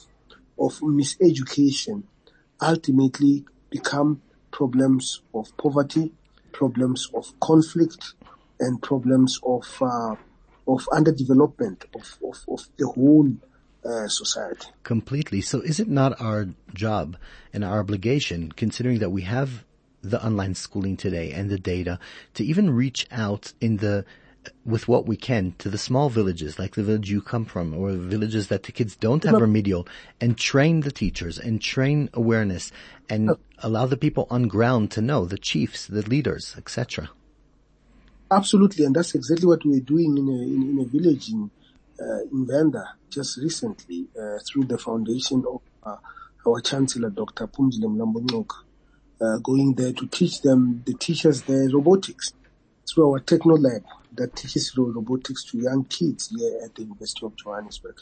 of 0.59 0.73
miseducation 0.81 2.03
ultimately 2.61 3.45
become 3.71 4.21
problems 4.51 5.23
of 5.35 5.57
poverty, 5.57 6.13
problems 6.53 7.09
of 7.15 7.33
conflict, 7.41 8.15
and 8.59 8.83
problems 8.83 9.41
of 9.45 9.65
uh, 9.81 10.15
of 10.69 10.87
underdevelopment 10.93 11.85
of, 11.95 12.19
of, 12.23 12.45
of 12.49 12.69
the 12.77 12.87
whole 12.87 13.31
uh, 13.85 14.07
society. 14.09 14.67
Completely. 14.83 15.41
So 15.41 15.61
is 15.61 15.81
it 15.81 15.89
not 15.89 16.21
our 16.21 16.49
job 16.75 17.17
and 17.53 17.65
our 17.65 17.81
obligation, 17.81 18.53
considering 18.53 18.99
that 18.99 19.11
we 19.11 19.23
have 19.23 19.65
the 20.03 20.25
online 20.25 20.55
schooling 20.55 20.97
today 20.97 21.33
and 21.33 21.51
the 21.51 21.59
data, 21.59 21.99
to 22.35 22.45
even 22.45 22.71
reach 22.71 23.07
out 23.11 23.53
in 23.61 23.79
the 23.79 24.05
with 24.65 24.89
what 24.89 25.07
we 25.07 25.17
can 25.17 25.55
to 25.59 25.69
the 25.69 25.79
small 25.79 26.09
villages, 26.09 26.59
like 26.59 26.75
the 26.75 26.83
village 26.83 27.11
you 27.11 27.21
come 27.21 27.45
from, 27.45 27.75
or 27.75 27.93
villages 27.93 28.49
that 28.49 28.63
the 28.63 28.73
kids 28.73 28.97
don't 28.97 29.25
have 29.25 29.41
remedial, 29.41 29.87
and 30.21 30.39
train 30.39 30.81
the 30.81 30.91
teachers 30.91 31.39
and 31.39 31.61
train 31.61 32.09
awareness 32.15 32.73
and 33.09 33.31
allow 33.59 33.87
the 33.87 33.97
people 33.97 34.27
on 34.31 34.49
ground 34.49 34.91
to 34.93 35.03
know, 35.03 35.25
the 35.25 35.39
chiefs, 35.39 35.87
the 35.87 36.03
leaders, 36.03 36.55
etc. 36.57 37.11
Absolutely, 38.31 38.85
and 38.85 38.95
that's 38.95 39.15
exactly 39.15 39.47
what 39.47 39.65
we're 39.65 39.81
doing 39.81 40.17
in 40.17 40.29
a, 40.29 40.43
in, 40.43 40.63
in 40.71 40.79
a 40.79 40.85
village 40.85 41.31
in, 41.31 41.51
uh, 42.01 42.23
in 42.33 42.47
Venda 42.47 42.95
just 43.11 43.37
recently 43.39 44.07
uh, 44.19 44.39
through 44.47 44.65
the 44.65 44.79
foundation 44.79 45.45
of 45.47 45.61
uh, 45.83 45.97
our 46.47 46.61
Chancellor, 46.61 47.11
Dr. 47.11 47.49
Phumzile 47.49 47.89
Mlambo 47.89 48.47
uh, 49.21 49.39
going 49.39 49.75
there 49.75 49.93
to 49.93 50.07
teach 50.07 50.41
them, 50.43 50.83
the 50.87 50.95
teachers 50.95 51.43
there 51.43 51.69
robotics 51.73 52.33
through 52.93 53.11
our 53.13 53.21
techno 53.21 53.55
lab 53.57 53.85
that 54.15 54.35
teaches 54.35 54.73
robotics 54.77 55.45
to 55.45 55.59
young 55.59 55.85
kids 55.85 56.29
here 56.37 56.61
at 56.65 56.75
the 56.75 56.83
University 56.83 57.27
of 57.27 57.37
Johannesburg. 57.37 57.97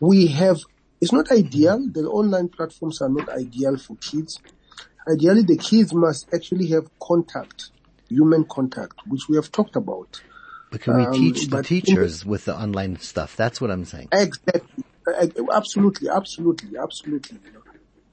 We 0.00 0.26
have, 0.28 0.58
it's 1.00 1.12
not 1.12 1.30
ideal, 1.30 1.86
the 1.92 2.02
online 2.02 2.48
platforms 2.48 3.00
are 3.00 3.08
not 3.08 3.28
ideal 3.28 3.76
for 3.76 3.96
kids. 3.96 4.40
Ideally, 5.08 5.42
the 5.42 5.56
kids 5.56 5.92
must 5.92 6.26
actually 6.34 6.68
have 6.68 6.88
contact, 7.00 7.70
human 8.08 8.44
contact, 8.44 8.94
which 9.06 9.28
we 9.28 9.36
have 9.36 9.52
talked 9.52 9.76
about. 9.76 10.22
But 10.70 10.80
can 10.80 10.96
we 10.96 11.04
Um, 11.04 11.12
teach 11.12 11.46
the 11.48 11.62
teachers 11.62 12.24
with 12.24 12.46
the 12.46 12.56
online 12.56 12.98
stuff? 12.98 13.36
That's 13.36 13.60
what 13.60 13.70
I'm 13.70 13.84
saying. 13.84 14.08
Exactly. 14.12 14.84
Absolutely, 15.52 16.08
absolutely, 16.08 16.78
absolutely. 16.82 17.38
You 17.44 17.52
know. 17.52 17.63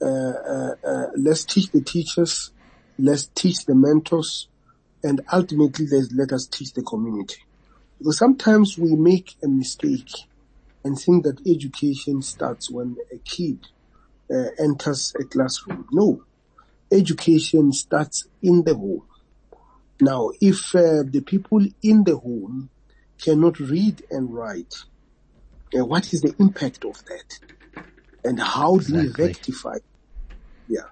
Uh, 0.02 0.06
uh, 0.06 0.76
uh, 0.86 1.06
let's 1.16 1.46
teach 1.46 1.72
the 1.72 1.82
teachers, 1.82 2.52
let's 2.98 3.28
teach 3.36 3.66
the 3.66 3.76
mentors, 3.76 4.50
and 5.04 5.22
ultimately 5.32 5.88
let 6.16 6.32
us 6.32 6.48
teach 6.48 6.74
the 6.74 6.84
community. 6.84 7.38
Because 8.00 8.18
sometimes 8.18 8.78
we 8.78 8.96
make 8.96 9.36
a 9.44 9.48
mistake 9.48 10.10
and 10.84 10.98
think 10.98 11.24
that 11.24 11.42
education 11.48 12.22
starts 12.22 12.72
when 12.72 12.96
a 13.14 13.18
kid 13.20 13.60
uh, 14.34 14.50
enters 14.60 15.14
a 15.20 15.24
classroom. 15.24 15.86
No, 15.92 16.24
education 16.92 17.72
starts 17.74 18.28
in 18.42 18.64
the 18.64 18.76
home. 18.76 19.08
Now, 20.00 20.32
if 20.42 20.74
uh, 20.76 21.04
the 21.06 21.22
people 21.26 21.64
in 21.84 22.04
the 22.04 22.18
home 22.18 22.72
cannot 23.22 23.60
read 23.60 24.04
and 24.10 24.34
write, 24.34 24.74
uh, 25.78 25.86
what 25.86 26.12
is 26.12 26.22
the 26.22 26.34
impact 26.40 26.86
of 26.86 26.96
that? 27.06 27.40
And 28.24 28.40
how 28.40 28.78
do 28.78 28.96
we 28.96 29.04
Exactly. 29.04 29.26
rectify? 29.26 29.78
Yeah. 30.72 30.88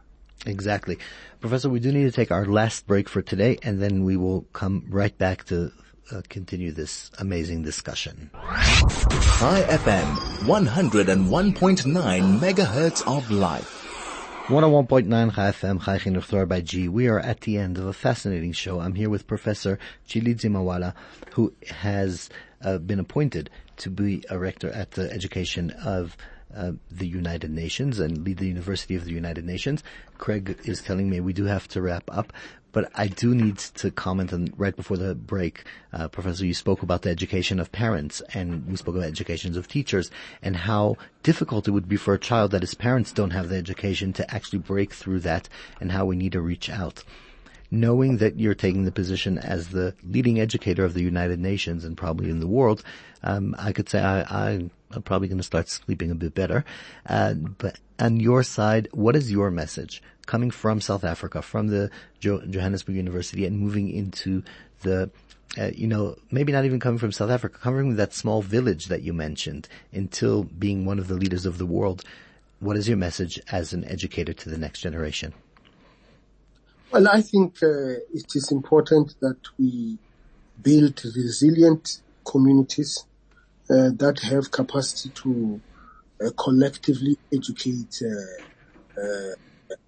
Exactly. 0.45 0.97
Professor, 1.39 1.69
we 1.69 1.79
do 1.79 1.91
need 1.91 2.03
to 2.03 2.11
take 2.11 2.31
our 2.31 2.45
last 2.45 2.85
break 2.85 3.07
for 3.09 3.21
today 3.21 3.57
and 3.63 3.81
then 3.81 4.03
we 4.03 4.17
will 4.17 4.41
come 4.53 4.85
right 4.89 5.17
back 5.17 5.45
to 5.45 5.71
uh, 6.11 6.21
continue 6.27 6.71
this 6.71 7.11
amazing 7.19 7.63
discussion. 7.63 8.29
Chai 8.33 9.63
FM, 9.69 10.15
101.9 10.45 12.39
megahertz 12.39 13.17
of 13.17 13.31
life. 13.31 13.75
101.9 14.47 15.35
Chai 15.35 15.51
FM, 15.51 15.83
Chai 15.83 15.97
Chinuch 15.99 16.23
Thrower 16.23 16.45
by 16.47 16.59
G. 16.61 16.89
We 16.89 17.07
are 17.07 17.19
at 17.19 17.41
the 17.41 17.57
end 17.57 17.77
of 17.77 17.85
a 17.85 17.93
fascinating 17.93 18.51
show. 18.51 18.79
I'm 18.79 18.95
here 18.95 19.09
with 19.09 19.27
Professor 19.27 19.77
Tshilidzi 20.07 20.49
Marwala, 20.49 20.93
who 21.33 21.53
has 21.69 22.29
uh, 22.63 22.79
been 22.79 22.99
appointed 22.99 23.49
to 23.77 23.89
be 23.89 24.23
a 24.29 24.39
rector 24.39 24.71
at 24.71 24.91
the 24.91 25.11
education 25.11 25.71
of 25.85 26.17
uh, 26.55 26.71
the 26.89 27.07
United 27.07 27.51
Nations 27.51 27.99
and 27.99 28.23
lead 28.23 28.37
the 28.37 28.47
University 28.47 28.95
of 28.95 29.05
the 29.05 29.11
United 29.11 29.45
Nations. 29.45 29.83
Craig 30.17 30.59
is 30.65 30.81
telling 30.81 31.09
me 31.09 31.19
we 31.19 31.33
do 31.33 31.45
have 31.45 31.67
to 31.69 31.81
wrap 31.81 32.03
up, 32.11 32.33
but 32.71 32.91
I 32.95 33.07
do 33.07 33.33
need 33.33 33.57
to 33.57 33.91
comment 33.91 34.33
on 34.33 34.53
right 34.57 34.75
before 34.75 34.97
the 34.97 35.15
break, 35.15 35.63
uh, 35.91 36.07
Professor, 36.07 36.45
you 36.45 36.53
spoke 36.53 36.83
about 36.83 37.01
the 37.01 37.09
education 37.09 37.59
of 37.59 37.71
parents 37.71 38.21
and 38.33 38.67
we 38.67 38.75
spoke 38.75 38.95
about 38.95 39.07
educations 39.07 39.57
of 39.57 39.67
teachers 39.67 40.11
and 40.41 40.55
how 40.55 40.97
difficult 41.23 41.67
it 41.67 41.71
would 41.71 41.89
be 41.89 41.97
for 41.97 42.13
a 42.13 42.19
child 42.19 42.51
that 42.51 42.61
his 42.61 42.75
parents 42.75 43.11
don't 43.11 43.31
have 43.31 43.49
the 43.49 43.57
education 43.57 44.13
to 44.13 44.33
actually 44.33 44.59
break 44.59 44.93
through 44.93 45.19
that 45.19 45.49
and 45.79 45.91
how 45.91 46.05
we 46.05 46.15
need 46.15 46.33
to 46.33 46.41
reach 46.41 46.69
out. 46.69 47.03
Knowing 47.71 48.17
that 48.17 48.39
you're 48.39 48.55
taking 48.55 48.85
the 48.85 48.91
position 48.91 49.37
as 49.37 49.69
the 49.69 49.93
leading 50.03 50.39
educator 50.39 50.83
of 50.83 50.93
the 50.93 51.03
United 51.03 51.39
Nations 51.39 51.85
and 51.85 51.95
probably 51.95 52.29
in 52.29 52.39
the 52.39 52.47
world, 52.47 52.83
um, 53.23 53.55
I 53.59 53.71
could 53.71 53.87
say 53.89 54.01
I, 54.01 54.23
I'm 54.47 54.71
probably 55.03 55.27
going 55.27 55.37
to 55.37 55.43
start 55.43 55.69
sleeping 55.69 56.09
a 56.09 56.15
bit 56.15 56.33
better. 56.33 56.65
Uh, 57.05 57.33
but 57.33 57.77
on 57.99 58.19
your 58.19 58.41
side, 58.43 58.87
what 58.91 59.15
is 59.15 59.31
your 59.31 59.51
message 59.51 60.01
coming 60.25 60.51
from 60.51 60.81
South 60.81 61.03
Africa, 61.03 61.41
from 61.41 61.67
the 61.67 61.91
jo- 62.19 62.41
Johannesburg 62.49 62.95
University, 62.95 63.45
and 63.45 63.59
moving 63.59 63.89
into 63.89 64.43
the 64.81 65.09
uh, 65.57 65.71
you 65.75 65.87
know, 65.87 66.15
maybe 66.29 66.51
not 66.51 66.65
even 66.65 66.79
coming 66.79 66.99
from 66.99 67.11
South 67.11 67.31
Africa, 67.31 67.57
coming 67.57 67.81
from 67.81 67.95
that 67.95 68.13
small 68.13 68.41
village 68.41 68.85
that 68.85 69.01
you 69.01 69.13
mentioned, 69.13 69.67
until 69.91 70.43
being 70.43 70.85
one 70.85 70.99
of 70.99 71.07
the 71.07 71.15
leaders 71.15 71.45
of 71.45 71.57
the 71.57 71.65
world. 71.65 72.03
What 72.59 72.77
is 72.77 72.87
your 72.87 72.97
message 72.97 73.39
as 73.51 73.73
an 73.73 73.83
educator 73.85 74.33
to 74.33 74.49
the 74.49 74.57
next 74.57 74.81
generation? 74.81 75.33
Well, 76.91 77.07
I 77.07 77.21
think 77.21 77.61
uh, 77.61 78.01
it 78.13 78.33
is 78.33 78.51
important 78.51 79.13
that 79.21 79.37
we 79.59 79.99
build 80.59 80.99
resilient 81.05 81.87
communities 82.25 83.05
uh, 83.69 83.91
that 83.97 84.19
have 84.23 84.49
capacity 84.49 85.11
to 85.21 85.61
uh, 86.25 86.31
collectively 86.35 87.17
educate 87.31 88.01
uh, 88.01 89.01
uh, 89.01 89.35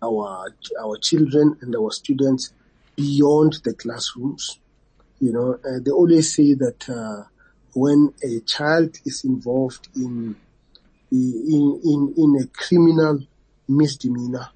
our 0.03 0.53
our 0.79 0.97
children 1.01 1.57
and 1.61 1.75
our 1.75 1.89
students 1.91 2.53
beyond 2.95 3.57
the 3.63 3.73
classrooms. 3.73 4.59
You 5.19 5.33
know, 5.33 5.53
uh, 5.53 5.79
they 5.83 5.89
always 5.91 6.35
say 6.35 6.53
that 6.53 7.27
when 7.73 8.13
a 8.23 8.41
child 8.41 8.95
is 9.05 9.23
involved 9.25 9.87
in 9.95 10.35
in 11.11 11.81
in, 11.83 12.13
in 12.15 12.43
a 12.43 12.47
criminal 12.47 13.19
misdemeanor, 13.67 14.49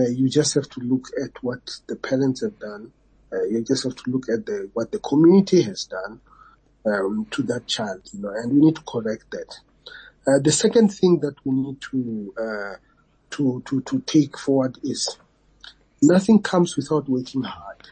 you 0.00 0.28
just 0.28 0.54
have 0.54 0.68
to 0.70 0.80
look 0.80 1.08
at 1.22 1.30
what 1.42 1.60
the 1.88 1.96
parents 1.96 2.42
have 2.42 2.58
done. 2.58 2.92
Uh, 3.32 3.44
you 3.44 3.64
just 3.64 3.84
have 3.84 3.94
to 3.96 4.10
look 4.10 4.28
at 4.28 4.46
the 4.46 4.70
what 4.72 4.92
the 4.92 4.98
community 4.98 5.62
has 5.62 5.84
done 5.84 6.20
um, 6.86 7.26
to 7.30 7.42
that 7.42 7.66
child, 7.66 8.00
you 8.12 8.20
know, 8.20 8.30
and 8.30 8.52
we 8.52 8.60
need 8.60 8.76
to 8.76 8.82
correct 8.82 9.24
that. 9.30 9.56
Uh, 10.26 10.38
the 10.38 10.52
second 10.52 10.88
thing 10.88 11.20
that 11.20 11.34
we 11.44 11.52
need 11.52 11.80
to 11.80 12.34
uh, 12.40 12.76
to 13.30 13.62
to 13.66 13.80
to 13.82 14.00
take 14.00 14.38
forward 14.38 14.78
is 14.82 15.16
nothing 16.02 16.40
comes 16.40 16.76
without 16.76 17.08
working 17.08 17.42
hard. 17.42 17.88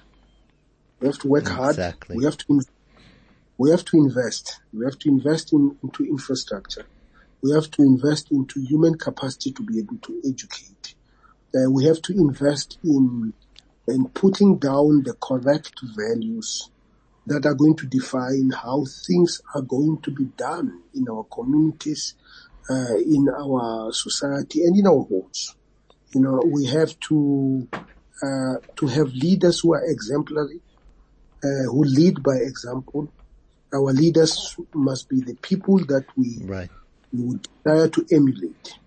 We 1.00 1.08
have 1.08 1.18
to 1.18 1.28
work 1.28 1.42
Exactly. 1.42 2.14
hard. 2.14 2.18
We 2.18 2.24
have 2.24 2.36
to 2.36 2.44
in- 2.50 2.64
we 3.58 3.70
have 3.70 3.84
to 3.86 3.96
invest. 3.98 4.58
We 4.72 4.86
have 4.86 4.98
to 5.00 5.08
invest 5.10 5.52
in, 5.52 5.76
into 5.82 6.04
infrastructure. 6.04 6.86
We 7.42 7.52
have 7.52 7.70
to 7.72 7.82
invest 7.82 8.32
into 8.32 8.60
human 8.60 8.96
capacity 8.96 9.52
to 9.52 9.62
be 9.62 9.78
able 9.78 9.98
to 9.98 10.22
educate. 10.26 10.94
Uh, 11.54 11.70
we 11.70 11.84
have 11.84 12.00
to 12.02 12.12
invest 12.12 12.78
in 12.84 13.32
in 13.88 14.08
putting 14.10 14.58
down 14.58 15.02
the 15.04 15.14
correct 15.20 15.72
values 15.96 16.70
that 17.26 17.44
are 17.44 17.54
going 17.54 17.76
to 17.76 17.86
define 17.86 18.50
how 18.50 18.84
things 19.06 19.40
are 19.54 19.62
going 19.62 20.00
to 20.02 20.10
be 20.12 20.26
done 20.36 20.70
in 20.94 21.06
our 21.10 21.24
communities, 21.32 22.14
uh, 22.70 22.96
in 22.96 23.28
our 23.28 23.92
society, 23.92 24.62
and 24.62 24.78
in 24.78 24.86
our 24.86 25.04
homes. 25.10 25.56
You 26.14 26.20
know, 26.22 26.40
we 26.46 26.66
have 26.66 26.98
to 27.08 27.68
uh, 28.22 28.56
to 28.76 28.86
have 28.86 29.08
leaders 29.12 29.60
who 29.60 29.74
are 29.74 29.82
exemplary, 29.84 30.60
uh, 31.44 31.64
who 31.70 31.84
lead 31.84 32.22
by 32.22 32.36
example. 32.36 33.12
Our 33.72 33.92
leaders 33.92 34.56
must 34.74 35.08
be 35.08 35.20
the 35.20 35.36
people 35.36 35.78
that 35.78 36.04
we, 36.16 36.42
Right. 36.44 36.70
we 37.12 37.22
would 37.24 37.46
desire 37.64 37.88
to 37.88 38.06
emulate. 38.12 38.79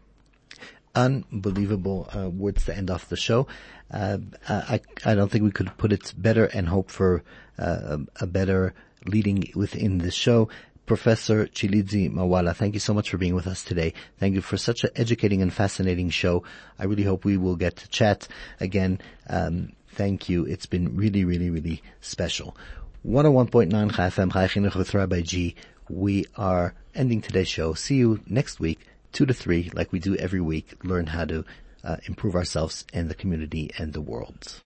Unbelievable 0.95 2.09
uh, 2.15 2.29
words 2.29 2.65
to 2.65 2.75
end 2.75 2.91
off 2.91 3.09
the 3.09 3.17
show. 3.17 3.47
Uh, 3.91 4.17
I, 4.47 4.81
I 5.05 5.15
don't 5.15 5.29
think 5.31 5.43
we 5.43 5.51
could 5.51 5.75
put 5.77 5.91
it 5.91 6.13
better 6.17 6.45
and 6.45 6.67
hope 6.67 6.89
for 6.89 7.23
uh, 7.57 7.97
a, 8.19 8.27
better 8.27 8.73
leading 9.05 9.51
within 9.55 9.99
this 9.99 10.13
show. 10.13 10.49
Professor 10.85 11.47
Tshilidzi 11.47 12.11
Marwala, 12.11 12.55
thank 12.55 12.73
you 12.73 12.79
so 12.79 12.93
much 12.93 13.09
for 13.09 13.17
being 13.17 13.35
with 13.35 13.47
us 13.47 13.63
today. 13.63 13.93
Thank 14.19 14.35
you 14.35 14.41
for 14.41 14.57
such 14.57 14.83
an 14.83 14.89
educating 14.95 15.41
and 15.41 15.53
fascinating 15.53 16.09
show. 16.09 16.43
I 16.77 16.85
really 16.85 17.03
hope 17.03 17.23
we 17.23 17.37
will 17.37 17.55
get 17.55 17.77
to 17.77 17.89
chat 17.89 18.27
again 18.59 18.99
um, 19.29 19.73
Thank 19.93 20.27
you. 20.27 20.45
It's 20.45 20.65
been 20.65 20.95
really, 20.95 21.23
really, 21.23 21.51
really 21.51 21.83
special. 22.01 22.57
101.9 23.05 23.95
Chai 23.95 24.07
FM, 24.07 24.33
Chai 24.33 24.77
with 24.77 24.93
Rabbi 24.93 25.21
G. 25.21 25.55
We 25.87 26.25
are 26.35 26.73
ending 26.95 27.21
today's 27.21 27.47
show. 27.47 27.75
See 27.75 27.95
you 27.95 28.19
next 28.25 28.59
week, 28.59 28.79
2 29.13 29.25
to 29.27 29.33
3, 29.33 29.71
like 29.73 29.91
we 29.91 29.99
do 29.99 30.15
every 30.15 30.41
week. 30.41 30.83
Learn 30.83 31.07
how 31.07 31.25
to 31.25 31.45
uh, 31.83 31.97
improve 32.05 32.35
ourselves 32.35 32.85
and 32.93 33.09
the 33.09 33.15
community 33.15 33.71
and 33.77 33.93
the 33.93 34.01
world. 34.01 34.61